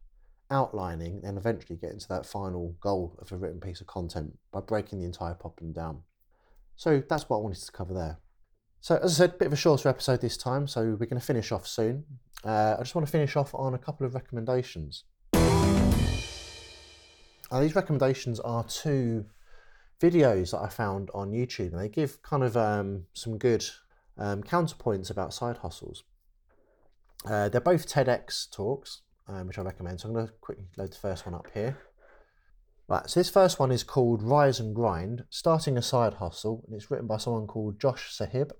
outlining, 0.49 1.21
and 1.23 1.37
eventually 1.37 1.77
getting 1.77 1.99
to 1.99 2.07
that 2.09 2.25
final 2.25 2.75
goal 2.81 3.15
of 3.21 3.31
a 3.31 3.37
written 3.37 3.59
piece 3.59 3.79
of 3.79 3.85
content 3.85 4.35
by 4.51 4.61
breaking 4.61 4.97
the 4.97 5.05
entire 5.05 5.35
problem 5.35 5.71
down. 5.71 6.01
So 6.75 7.03
that's 7.07 7.29
what 7.29 7.37
I 7.37 7.41
wanted 7.41 7.63
to 7.63 7.71
cover 7.71 7.93
there. 7.93 8.17
So, 8.81 8.95
as 8.95 9.13
I 9.13 9.25
said, 9.25 9.35
a 9.35 9.37
bit 9.37 9.45
of 9.45 9.53
a 9.53 9.57
shorter 9.57 9.89
episode 9.89 10.21
this 10.21 10.37
time, 10.37 10.65
so 10.65 10.81
we're 10.81 11.05
going 11.05 11.19
to 11.19 11.25
finish 11.25 11.51
off 11.51 11.67
soon. 11.67 12.03
Uh, 12.43 12.77
I 12.79 12.81
just 12.81 12.95
want 12.95 13.05
to 13.05 13.11
finish 13.11 13.35
off 13.35 13.53
on 13.53 13.75
a 13.75 13.77
couple 13.77 14.07
of 14.07 14.15
recommendations. 14.15 15.03
Uh, 17.51 17.59
these 17.61 17.75
recommendations 17.75 18.39
are 18.39 18.63
two 18.63 19.23
videos 20.01 20.49
that 20.49 20.61
I 20.61 20.69
found 20.69 21.11
on 21.13 21.29
YouTube, 21.29 21.73
and 21.73 21.79
they 21.79 21.89
give 21.89 22.23
kind 22.23 22.41
of 22.41 22.57
um, 22.57 23.03
some 23.13 23.37
good 23.37 23.63
um, 24.19 24.43
counterpoints 24.43 25.09
about 25.09 25.33
side 25.33 25.57
hustles. 25.57 26.03
Uh, 27.25 27.49
they're 27.49 27.61
both 27.61 27.87
TEDx 27.87 28.49
talks, 28.51 29.01
um, 29.27 29.47
which 29.47 29.57
I 29.57 29.61
recommend. 29.61 29.99
So 29.99 30.07
I'm 30.07 30.13
going 30.13 30.27
to 30.27 30.33
quickly 30.33 30.67
load 30.77 30.91
the 30.91 30.97
first 30.97 31.25
one 31.25 31.33
up 31.33 31.47
here. 31.53 31.77
Right, 32.87 33.07
so 33.07 33.19
this 33.19 33.29
first 33.29 33.59
one 33.59 33.71
is 33.71 33.83
called 33.83 34.23
Rise 34.23 34.59
and 34.59 34.73
Grind, 34.73 35.23
Starting 35.29 35.77
a 35.77 35.81
Side 35.81 36.15
Hustle, 36.15 36.63
and 36.65 36.75
it's 36.75 36.89
written 36.89 37.05
by 37.05 37.17
someone 37.17 37.45
called 37.45 37.79
Josh 37.79 38.11
Sahib. 38.11 38.51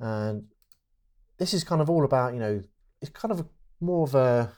And 0.00 0.46
this 1.38 1.54
is 1.54 1.62
kind 1.62 1.80
of 1.80 1.88
all 1.88 2.04
about, 2.04 2.34
you 2.34 2.40
know, 2.40 2.62
it's 3.00 3.10
kind 3.10 3.30
of 3.30 3.40
a, 3.40 3.46
more 3.80 4.02
of 4.02 4.16
a 4.16 4.52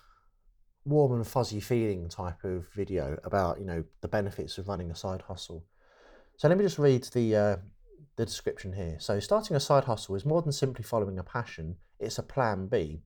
warm 0.87 1.13
and 1.13 1.27
fuzzy 1.27 1.61
feeling 1.61 2.09
type 2.09 2.43
of 2.43 2.67
video 2.75 3.19
about, 3.25 3.61
you 3.61 3.67
know, 3.67 3.85
the 4.01 4.09
benefits 4.09 4.57
of 4.57 4.69
running 4.69 4.91
a 4.91 4.97
side 4.97 5.23
hustle. 5.29 5.63
So 6.39 6.49
let 6.49 6.57
me 6.57 6.65
just 6.65 6.79
read 6.79 7.05
the, 7.13 7.37
uh, 7.37 7.57
the 8.21 8.27
description 8.27 8.75
here. 8.75 8.97
So 9.01 9.19
starting 9.19 9.57
a 9.57 9.61
side 9.61 9.85
hustle 9.85 10.15
is 10.15 10.27
more 10.27 10.43
than 10.43 10.53
simply 10.53 10.85
following 10.85 11.19
a 11.19 11.25
passion, 11.25 11.77
it's 11.99 12.19
a 12.19 12.23
plan 12.23 12.67
B 12.67 13.03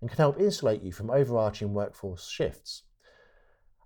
and 0.00 0.10
can 0.10 0.16
help 0.16 0.40
insulate 0.40 0.82
you 0.82 0.90
from 0.90 1.10
overarching 1.10 1.72
workforce 1.72 2.28
shifts. 2.28 2.82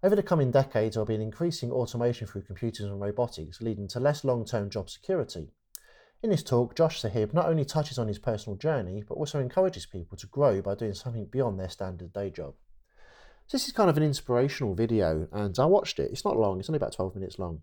Over 0.02 0.14
the 0.14 0.22
coming 0.22 0.52
decades, 0.52 0.94
there 0.94 1.00
will 1.00 1.06
be 1.06 1.16
an 1.16 1.20
increasing 1.20 1.72
automation 1.72 2.26
through 2.26 2.42
computers 2.42 2.86
and 2.86 3.00
robotics, 3.00 3.60
leading 3.60 3.88
to 3.88 4.00
less 4.00 4.24
long 4.24 4.44
term 4.44 4.70
job 4.70 4.88
security. 4.88 5.50
In 6.22 6.30
this 6.30 6.44
talk, 6.44 6.76
Josh 6.76 7.00
Sahib 7.00 7.34
not 7.34 7.46
only 7.46 7.64
touches 7.64 7.98
on 7.98 8.08
his 8.08 8.18
personal 8.18 8.56
journey, 8.56 9.02
but 9.06 9.14
also 9.14 9.40
encourages 9.40 9.86
people 9.86 10.16
to 10.18 10.26
grow 10.28 10.62
by 10.62 10.76
doing 10.76 10.94
something 10.94 11.26
beyond 11.26 11.58
their 11.58 11.68
standard 11.68 12.12
day 12.12 12.30
job. 12.30 12.54
So 13.48 13.56
this 13.56 13.66
is 13.66 13.72
kind 13.72 13.90
of 13.90 13.96
an 13.96 14.02
inspirational 14.04 14.74
video, 14.74 15.26
and 15.32 15.58
I 15.58 15.64
watched 15.64 15.98
it. 15.98 16.10
It's 16.12 16.24
not 16.24 16.36
long; 16.36 16.60
it's 16.60 16.68
only 16.68 16.78
about 16.78 16.94
twelve 16.94 17.16
minutes 17.16 17.38
long, 17.38 17.62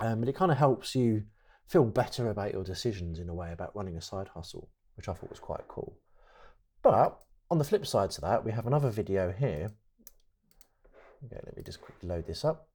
um, 0.00 0.20
but 0.20 0.28
it 0.28 0.34
kind 0.34 0.50
of 0.50 0.58
helps 0.58 0.96
you 0.96 1.24
feel 1.68 1.84
better 1.84 2.30
about 2.30 2.52
your 2.52 2.64
decisions 2.64 3.18
in 3.18 3.28
a 3.28 3.34
way 3.34 3.52
about 3.52 3.74
running 3.74 3.96
a 3.96 4.02
side 4.02 4.28
hustle, 4.28 4.68
which 4.96 5.08
I 5.08 5.14
thought 5.14 5.30
was 5.30 5.40
quite 5.40 5.66
cool. 5.68 5.96
But 6.82 7.18
on 7.50 7.58
the 7.58 7.64
flip 7.64 7.86
side 7.86 8.10
to 8.12 8.20
that, 8.22 8.44
we 8.44 8.52
have 8.52 8.66
another 8.66 8.90
video 8.90 9.32
here. 9.32 9.72
Okay, 11.24 11.40
let 11.44 11.56
me 11.56 11.62
just 11.62 11.80
quickly 11.80 12.08
load 12.08 12.26
this 12.26 12.44
up. 12.44 12.68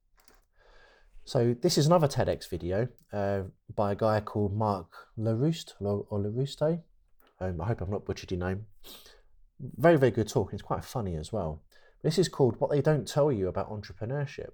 So 1.24 1.54
this 1.60 1.78
is 1.78 1.86
another 1.86 2.08
TEDx 2.08 2.48
video 2.50 2.88
uh, 3.12 3.42
by 3.74 3.92
a 3.92 3.96
guy 3.96 4.20
called 4.20 4.54
Mark 4.54 4.90
Leruste 5.16 5.74
or 5.80 6.04
Leruste. 6.18 6.82
Um, 7.40 7.60
I 7.60 7.66
hope 7.66 7.80
I've 7.80 7.88
not 7.88 8.04
butchered 8.04 8.32
your 8.32 8.40
name. 8.40 8.66
Very, 9.60 9.96
very 9.96 10.10
good 10.10 10.28
talk. 10.28 10.52
It's 10.52 10.62
quite 10.62 10.84
funny 10.84 11.14
as 11.14 11.32
well. 11.32 11.62
This 12.02 12.18
is 12.18 12.28
called 12.28 12.58
What 12.58 12.70
They 12.70 12.82
Don't 12.82 13.06
Tell 13.06 13.30
You 13.30 13.46
About 13.46 13.70
Entrepreneurship. 13.70 14.50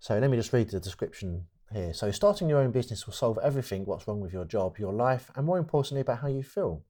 So 0.00 0.18
let 0.18 0.30
me 0.30 0.36
just 0.36 0.52
read 0.52 0.70
the 0.70 0.80
description 0.80 1.46
here. 1.72 1.92
So 1.92 2.10
starting 2.10 2.48
your 2.48 2.60
own 2.60 2.70
business 2.70 3.06
will 3.06 3.14
solve 3.14 3.38
everything 3.42 3.84
what's 3.84 4.06
wrong 4.06 4.20
with 4.20 4.32
your 4.32 4.44
job, 4.44 4.78
your 4.78 4.92
life, 4.92 5.30
and 5.36 5.46
more 5.46 5.58
importantly 5.58 6.00
about 6.00 6.20
how 6.20 6.28
you 6.28 6.42
feel. 6.42 6.82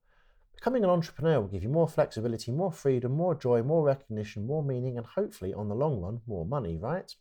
Becoming 0.55 0.85
an 0.85 0.91
entrepreneur 0.91 1.41
will 1.41 1.49
give 1.49 1.63
you 1.63 1.69
more 1.69 1.89
flexibility, 1.89 2.53
more 2.53 2.73
freedom, 2.73 3.13
more 3.13 3.35
joy, 3.35 3.63
more 3.63 3.83
recognition, 3.83 4.47
more 4.47 4.63
meaning, 4.63 4.99
and 4.99 5.07
hopefully, 5.07 5.55
on 5.55 5.69
the 5.69 5.75
long 5.75 6.01
run, 6.01 6.21
more 6.27 6.45
money, 6.45 6.77
right? 6.77 7.15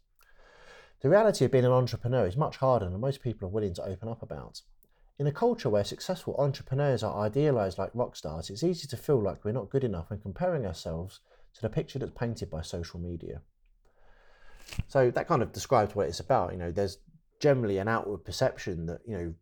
The 1.02 1.10
reality 1.10 1.45
of 1.45 1.52
being 1.52 1.65
an 1.65 1.72
entrepreneur 1.72 2.28
is 2.28 2.36
much 2.36 2.58
harder 2.58 2.89
than 2.89 3.00
most 3.00 3.22
people 3.22 3.48
are 3.48 3.52
willing 3.52 3.74
to 3.76 3.86
open 3.86 4.10
up 4.10 4.22
about. 4.22 4.62
In 5.17 5.28
a 5.28 5.32
culture 5.32 5.69
where 5.69 5.84
successful 5.84 6.36
entrepreneurs 6.38 7.04
are 7.04 7.26
idealized 7.26 7.78
like 7.78 7.91
rock 7.93 8.15
stars, 8.15 8.50
it's 8.50 8.63
easy 8.63 8.88
to 8.88 8.98
feel 8.98 9.22
like 9.22 9.43
we're 9.45 9.52
not 9.52 9.69
good 9.69 9.84
enough 9.84 10.10
when 10.10 10.19
comparing 10.19 10.65
ourselves 10.65 11.22
to 11.54 11.62
the 11.62 11.69
picture 11.69 12.00
that's 12.00 12.12
painted 12.17 12.50
by 12.50 12.62
social 12.62 13.00
media. 13.00 13.41
So 14.88 15.12
that 15.12 15.28
kind 15.28 15.41
of 15.41 15.52
describes 15.52 15.95
what 15.95 16.08
it's 16.08 16.19
about. 16.19 16.52
You 16.52 16.58
know, 16.58 16.72
there's 16.72 16.98
generally 17.39 17.78
an 17.78 17.88
outward 17.88 18.23
perception 18.25 18.86
that, 18.88 19.02
you 19.06 19.17
know, 19.17 19.34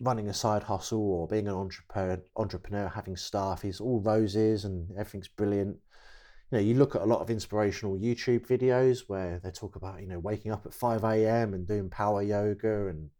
running 0.00 0.28
a 0.28 0.34
side 0.34 0.62
hustle 0.62 1.00
or 1.00 1.26
being 1.26 1.48
an 1.48 1.54
entrepreneur, 1.54 2.22
entrepreneur 2.36 2.88
having 2.88 3.16
staff 3.16 3.64
is 3.64 3.80
all 3.80 4.00
roses 4.00 4.64
and 4.64 4.90
everything's 4.92 5.28
brilliant 5.28 5.78
you 6.50 6.58
know, 6.58 6.62
you 6.62 6.74
look 6.74 6.94
at 6.94 7.02
a 7.02 7.06
lot 7.06 7.20
of 7.20 7.30
inspirational 7.30 7.98
YouTube 7.98 8.46
videos 8.46 9.04
where 9.08 9.40
they 9.42 9.50
talk 9.50 9.74
about, 9.74 10.00
you 10.00 10.06
know, 10.06 10.20
waking 10.20 10.52
up 10.52 10.64
at 10.64 10.72
5 10.72 11.02
a.m. 11.02 11.54
and 11.54 11.66
doing 11.66 11.90
power 11.90 12.22
yoga 12.22 12.86
and 12.86 13.10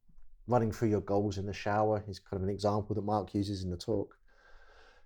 running 0.47 0.71
through 0.71 0.91
your 0.91 1.01
goals 1.01 1.37
in 1.37 1.47
the 1.47 1.53
shower 1.53 2.05
is 2.07 2.21
kind 2.21 2.41
of 2.41 2.49
an 2.49 2.55
example 2.55 2.95
that 2.95 3.05
Mark 3.05 3.35
uses 3.35 3.65
in 3.65 3.71
the 3.71 3.77
talk. 3.77 4.17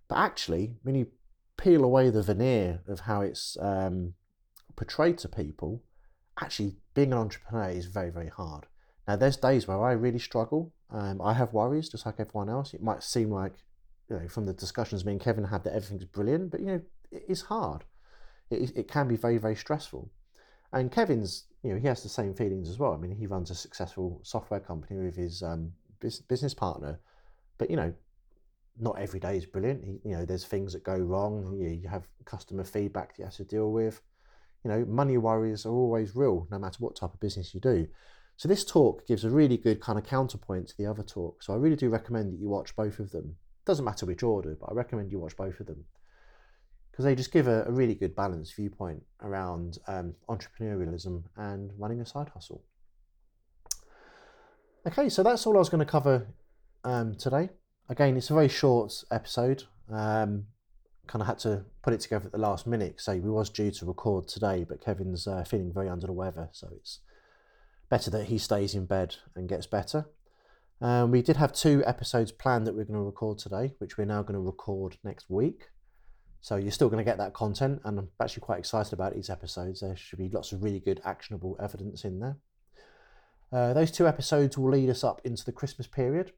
But 0.07 0.19
actually, 0.19 0.75
when 0.83 0.97
you 0.97 1.07
peel 1.57 1.83
away 1.83 2.11
the 2.11 2.23
veneer 2.23 2.83
of 2.87 3.01
how 3.01 3.23
it's 3.23 3.57
um, 3.59 4.13
portrayed 4.77 5.17
to 5.19 5.29
people, 5.29 5.83
actually 6.39 6.77
being 6.93 7.13
an 7.13 7.19
entrepreneur 7.19 7.71
is 7.71 7.87
very, 7.87 8.11
very 8.11 8.29
hard. 8.29 8.67
Now, 9.11 9.17
there's 9.17 9.37
days 9.37 9.67
where 9.67 9.83
I 9.83 9.93
really 9.93 10.21
struggle. 10.21 10.73
Um, 10.89 11.21
I 11.21 11.35
have 11.35 11.53
worries, 11.53 11.89
just 11.89 12.07
like 12.07 12.21
everyone 12.21 12.49
else. 12.49 12.75
It 12.75 12.83
might 12.83 13.03
seem 13.03 13.31
like, 13.31 13.55
you 14.09 14.17
know, 14.17 14.29
from 14.29 14.47
the 14.47 14.53
discussions 14.53 15.05
me 15.05 15.13
and 15.13 15.21
Kevin 15.21 15.45
had 15.45 15.65
that 15.65 15.75
everything's 15.75 16.05
brilliant, 16.05 16.53
but 16.53 16.61
you 16.61 16.67
know, 16.67 16.81
it 17.11 17.25
is 17.29 17.43
hard 17.43 17.85
it, 18.51 18.77
it 18.77 18.89
can 18.89 19.09
be 19.09 19.17
very, 19.17 19.39
very 19.39 19.57
stressful. 19.57 20.11
And 20.73 20.93
Kevin's, 20.93 21.47
you 21.63 21.73
know, 21.73 21.79
he 21.79 21.87
has 21.87 22.03
the 22.03 22.09
same 22.09 22.35
feelings 22.35 22.69
as 22.69 22.79
well. 22.79 22.93
I 22.93 22.97
mean, 22.97 23.17
he 23.17 23.27
runs 23.27 23.51
a 23.51 23.55
successful 23.55 24.21
software 24.23 24.61
company 24.61 25.01
with 25.01 25.17
his 25.17 25.43
um, 25.43 25.73
business 26.29 26.55
partner, 26.55 27.01
but 27.59 27.71
you 27.71 27.77
know, 27.77 27.93
not 28.79 28.99
every 28.99 29.21
day 29.21 29.37
is 29.37 29.47
brilliant. 29.47 30.01
You 30.05 30.17
know, 30.17 30.25
there's 30.25 30.45
things 30.45 30.73
that 30.73 30.85
go 30.85 30.97
wrong. 30.97 31.59
You, 31.61 31.69
you 31.69 31.89
have 31.89 32.07
customer 32.25 32.65
feedback 32.65 33.09
that 33.11 33.19
you 33.19 33.25
have 33.25 33.35
to 33.35 33.45
deal 33.45 33.73
with. 33.73 34.01
You 34.65 34.71
know, 34.71 34.85
money 34.87 35.19
worries 35.19 35.67
are 35.67 35.73
always 35.73 36.15
real, 36.15 36.47
no 36.51 36.59
matter 36.59 36.77
what 36.79 36.97
type 36.97 37.13
of 37.13 37.21
business 37.21 37.53
you 37.53 37.61
do. 37.61 37.89
So 38.41 38.49
this 38.49 38.65
talk 38.65 39.07
gives 39.07 39.23
a 39.23 39.29
really 39.29 39.59
good 39.59 39.83
kind 39.83 39.99
of 39.99 40.07
counterpoint 40.07 40.69
to 40.69 40.77
the 40.79 40.87
other 40.87 41.03
talk. 41.03 41.43
So 41.43 41.53
I 41.53 41.57
really 41.57 41.77
do 41.77 41.91
recommend 41.91 42.33
that 42.33 42.41
you 42.41 42.49
watch 42.49 42.75
both 42.75 42.99
of 42.99 43.11
them. 43.11 43.37
Doesn't 43.67 43.85
matter 43.85 44.07
which 44.07 44.23
order, 44.23 44.57
but 44.59 44.71
I 44.71 44.73
recommend 44.73 45.13
you 45.13 45.19
watch 45.19 45.37
both 45.37 45.61
of 45.61 45.67
them 45.67 45.85
because 46.91 47.05
they 47.05 47.15
just 47.15 47.33
give 47.33 47.49
a, 47.49 47.65
a, 47.65 47.71
really 47.71 47.95
good 47.95 48.17
balanced 48.17 48.57
viewpoint 48.57 49.03
around 49.21 49.77
um, 49.89 50.15
entrepreneurialism 50.31 51.25
and 51.37 51.71
running 51.77 52.01
a 52.01 52.07
side 52.07 52.31
hustle. 52.31 52.65
Okay, 54.87 55.11
so 55.11 55.23
that's 55.23 55.47
all 55.47 55.57
I 55.57 55.59
was 55.59 55.69
going 55.69 55.85
to 55.85 55.93
cover 55.93 56.27
um, 56.83 57.17
today. 57.17 57.51
Again, 57.91 58.17
it's 58.17 58.31
a 58.31 58.35
very 58.35 58.49
short 58.49 59.05
episode. 59.11 59.65
Um, 59.93 60.47
kind 61.07 61.21
of 61.21 61.27
had 61.27 61.41
to 61.41 61.67
put 61.83 61.93
it 61.93 62.01
together 62.01 62.25
at 62.25 62.33
the 62.33 62.39
last 62.39 62.67
minute. 62.67 63.03
So 63.03 63.13
we 63.13 63.29
was 63.29 63.51
due 63.51 63.71
to 63.71 63.85
record 63.85 64.29
today, 64.29 64.65
but 64.67 64.83
Kevin's 64.83 65.27
uh, 65.27 65.45
feeling 65.45 65.75
very 65.75 65.91
under 65.91 66.07
the 66.07 66.15
weather, 66.15 66.49
so 66.53 66.71
it's 66.75 67.01
better 67.91 68.11
that 68.11 68.27
he 68.27 68.39
stays 68.39 68.75
in 68.75 68.87
bed 68.87 69.17
and 69.37 69.49
gets 69.49 69.67
better. 69.67 70.07
Um, 70.81 71.11
we 71.11 71.21
did 71.21 71.37
have 71.37 71.53
two 71.53 71.83
episodes 71.85 72.33
planned 72.33 72.67
that 72.67 72.75
we're 72.75 72.85
going 72.85 72.99
to 72.99 73.05
record 73.05 73.39
today, 73.39 73.75
which 73.79 73.99
we're 73.99 74.07
now 74.07 74.23
going 74.23 74.35
to 74.35 74.41
record 74.41 74.97
next 75.05 75.29
week. 75.29 75.69
So 76.41 76.57
you're 76.57 76.71
still 76.71 76.89
going 76.89 77.05
to 77.05 77.11
get 77.11 77.19
that 77.19 77.35
content, 77.35 77.83
and 77.85 77.99
I'm 77.99 78.09
actually 78.23 78.41
quite 78.41 78.61
excited 78.61 78.95
about 78.95 79.15
these 79.15 79.29
episodes. 79.29 79.81
There 79.81 79.95
should 79.95 80.19
be 80.19 80.31
lots 80.31 80.53
of 80.53 80.63
really 80.63 80.81
good, 80.81 81.03
actionable 81.05 81.59
evidence 81.63 82.05
in 82.05 82.19
there. 82.19 82.39
Uh, 83.53 83.75
those 83.75 83.91
two 83.91 84.09
episodes 84.09 84.57
will 84.57 84.71
lead 84.71 84.89
us 84.89 85.05
up 85.05 85.21
into 85.25 85.45
the 85.45 85.53
Christmas 85.53 85.87
period. 85.87 86.33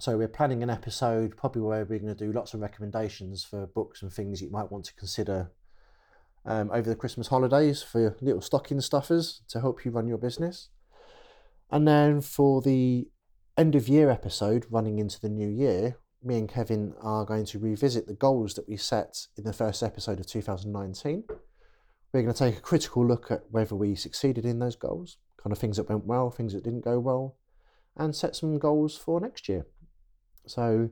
So 0.00 0.18
we're 0.18 0.26
planning 0.26 0.64
an 0.64 0.70
episode 0.70 1.36
probably 1.36 1.62
where 1.62 1.84
we're 1.84 2.00
going 2.00 2.14
to 2.14 2.26
do 2.26 2.32
lots 2.32 2.54
of 2.54 2.60
recommendations 2.60 3.44
for 3.44 3.66
books 3.66 4.02
and 4.02 4.12
things 4.12 4.42
you 4.42 4.50
might 4.50 4.72
want 4.72 4.86
to 4.86 4.94
consider 4.94 5.52
um, 6.44 6.70
over 6.72 6.88
the 6.88 6.96
Christmas 6.96 7.28
holidays 7.28 7.82
for 7.82 8.16
little 8.20 8.40
stocking 8.40 8.80
stuffers 8.80 9.42
to 9.48 9.60
help 9.60 9.84
you 9.84 9.90
run 9.90 10.06
your 10.06 10.18
business. 10.18 10.68
And 11.70 11.88
then 11.88 12.20
for 12.20 12.60
the 12.62 13.08
end 13.56 13.74
of 13.74 13.88
year 13.88 14.10
episode 14.10 14.66
running 14.70 14.98
into 14.98 15.20
the 15.20 15.28
new 15.28 15.48
year, 15.48 15.98
me 16.22 16.38
and 16.38 16.48
Kevin 16.48 16.94
are 17.02 17.24
going 17.24 17.44
to 17.46 17.58
revisit 17.58 18.06
the 18.06 18.14
goals 18.14 18.54
that 18.54 18.68
we 18.68 18.76
set 18.76 19.26
in 19.36 19.44
the 19.44 19.52
first 19.52 19.82
episode 19.82 20.20
of 20.20 20.26
2019. 20.26 21.24
We're 22.12 22.22
going 22.22 22.32
to 22.32 22.38
take 22.38 22.58
a 22.58 22.62
critical 22.62 23.06
look 23.06 23.30
at 23.30 23.42
whether 23.50 23.74
we 23.74 23.94
succeeded 23.94 24.44
in 24.44 24.58
those 24.58 24.76
goals, 24.76 25.18
kind 25.42 25.52
of 25.52 25.58
things 25.58 25.76
that 25.76 25.88
went 25.88 26.06
well, 26.06 26.30
things 26.30 26.52
that 26.52 26.64
didn't 26.64 26.84
go 26.84 26.98
well, 26.98 27.36
and 27.96 28.14
set 28.14 28.36
some 28.36 28.58
goals 28.58 28.96
for 28.96 29.20
next 29.20 29.48
year. 29.48 29.66
So 30.46 30.90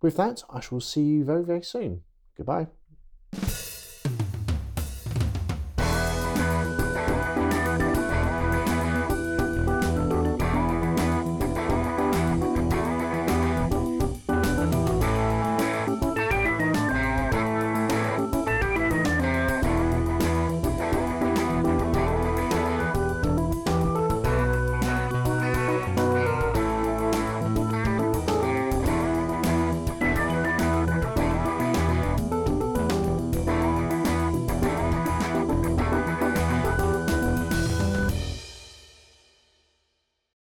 With 0.00 0.16
that, 0.16 0.44
I 0.48 0.60
shall 0.60 0.80
see 0.80 1.02
you 1.02 1.24
very, 1.24 1.44
very 1.44 1.62
soon. 1.62 2.02
Goodbye. 2.36 2.68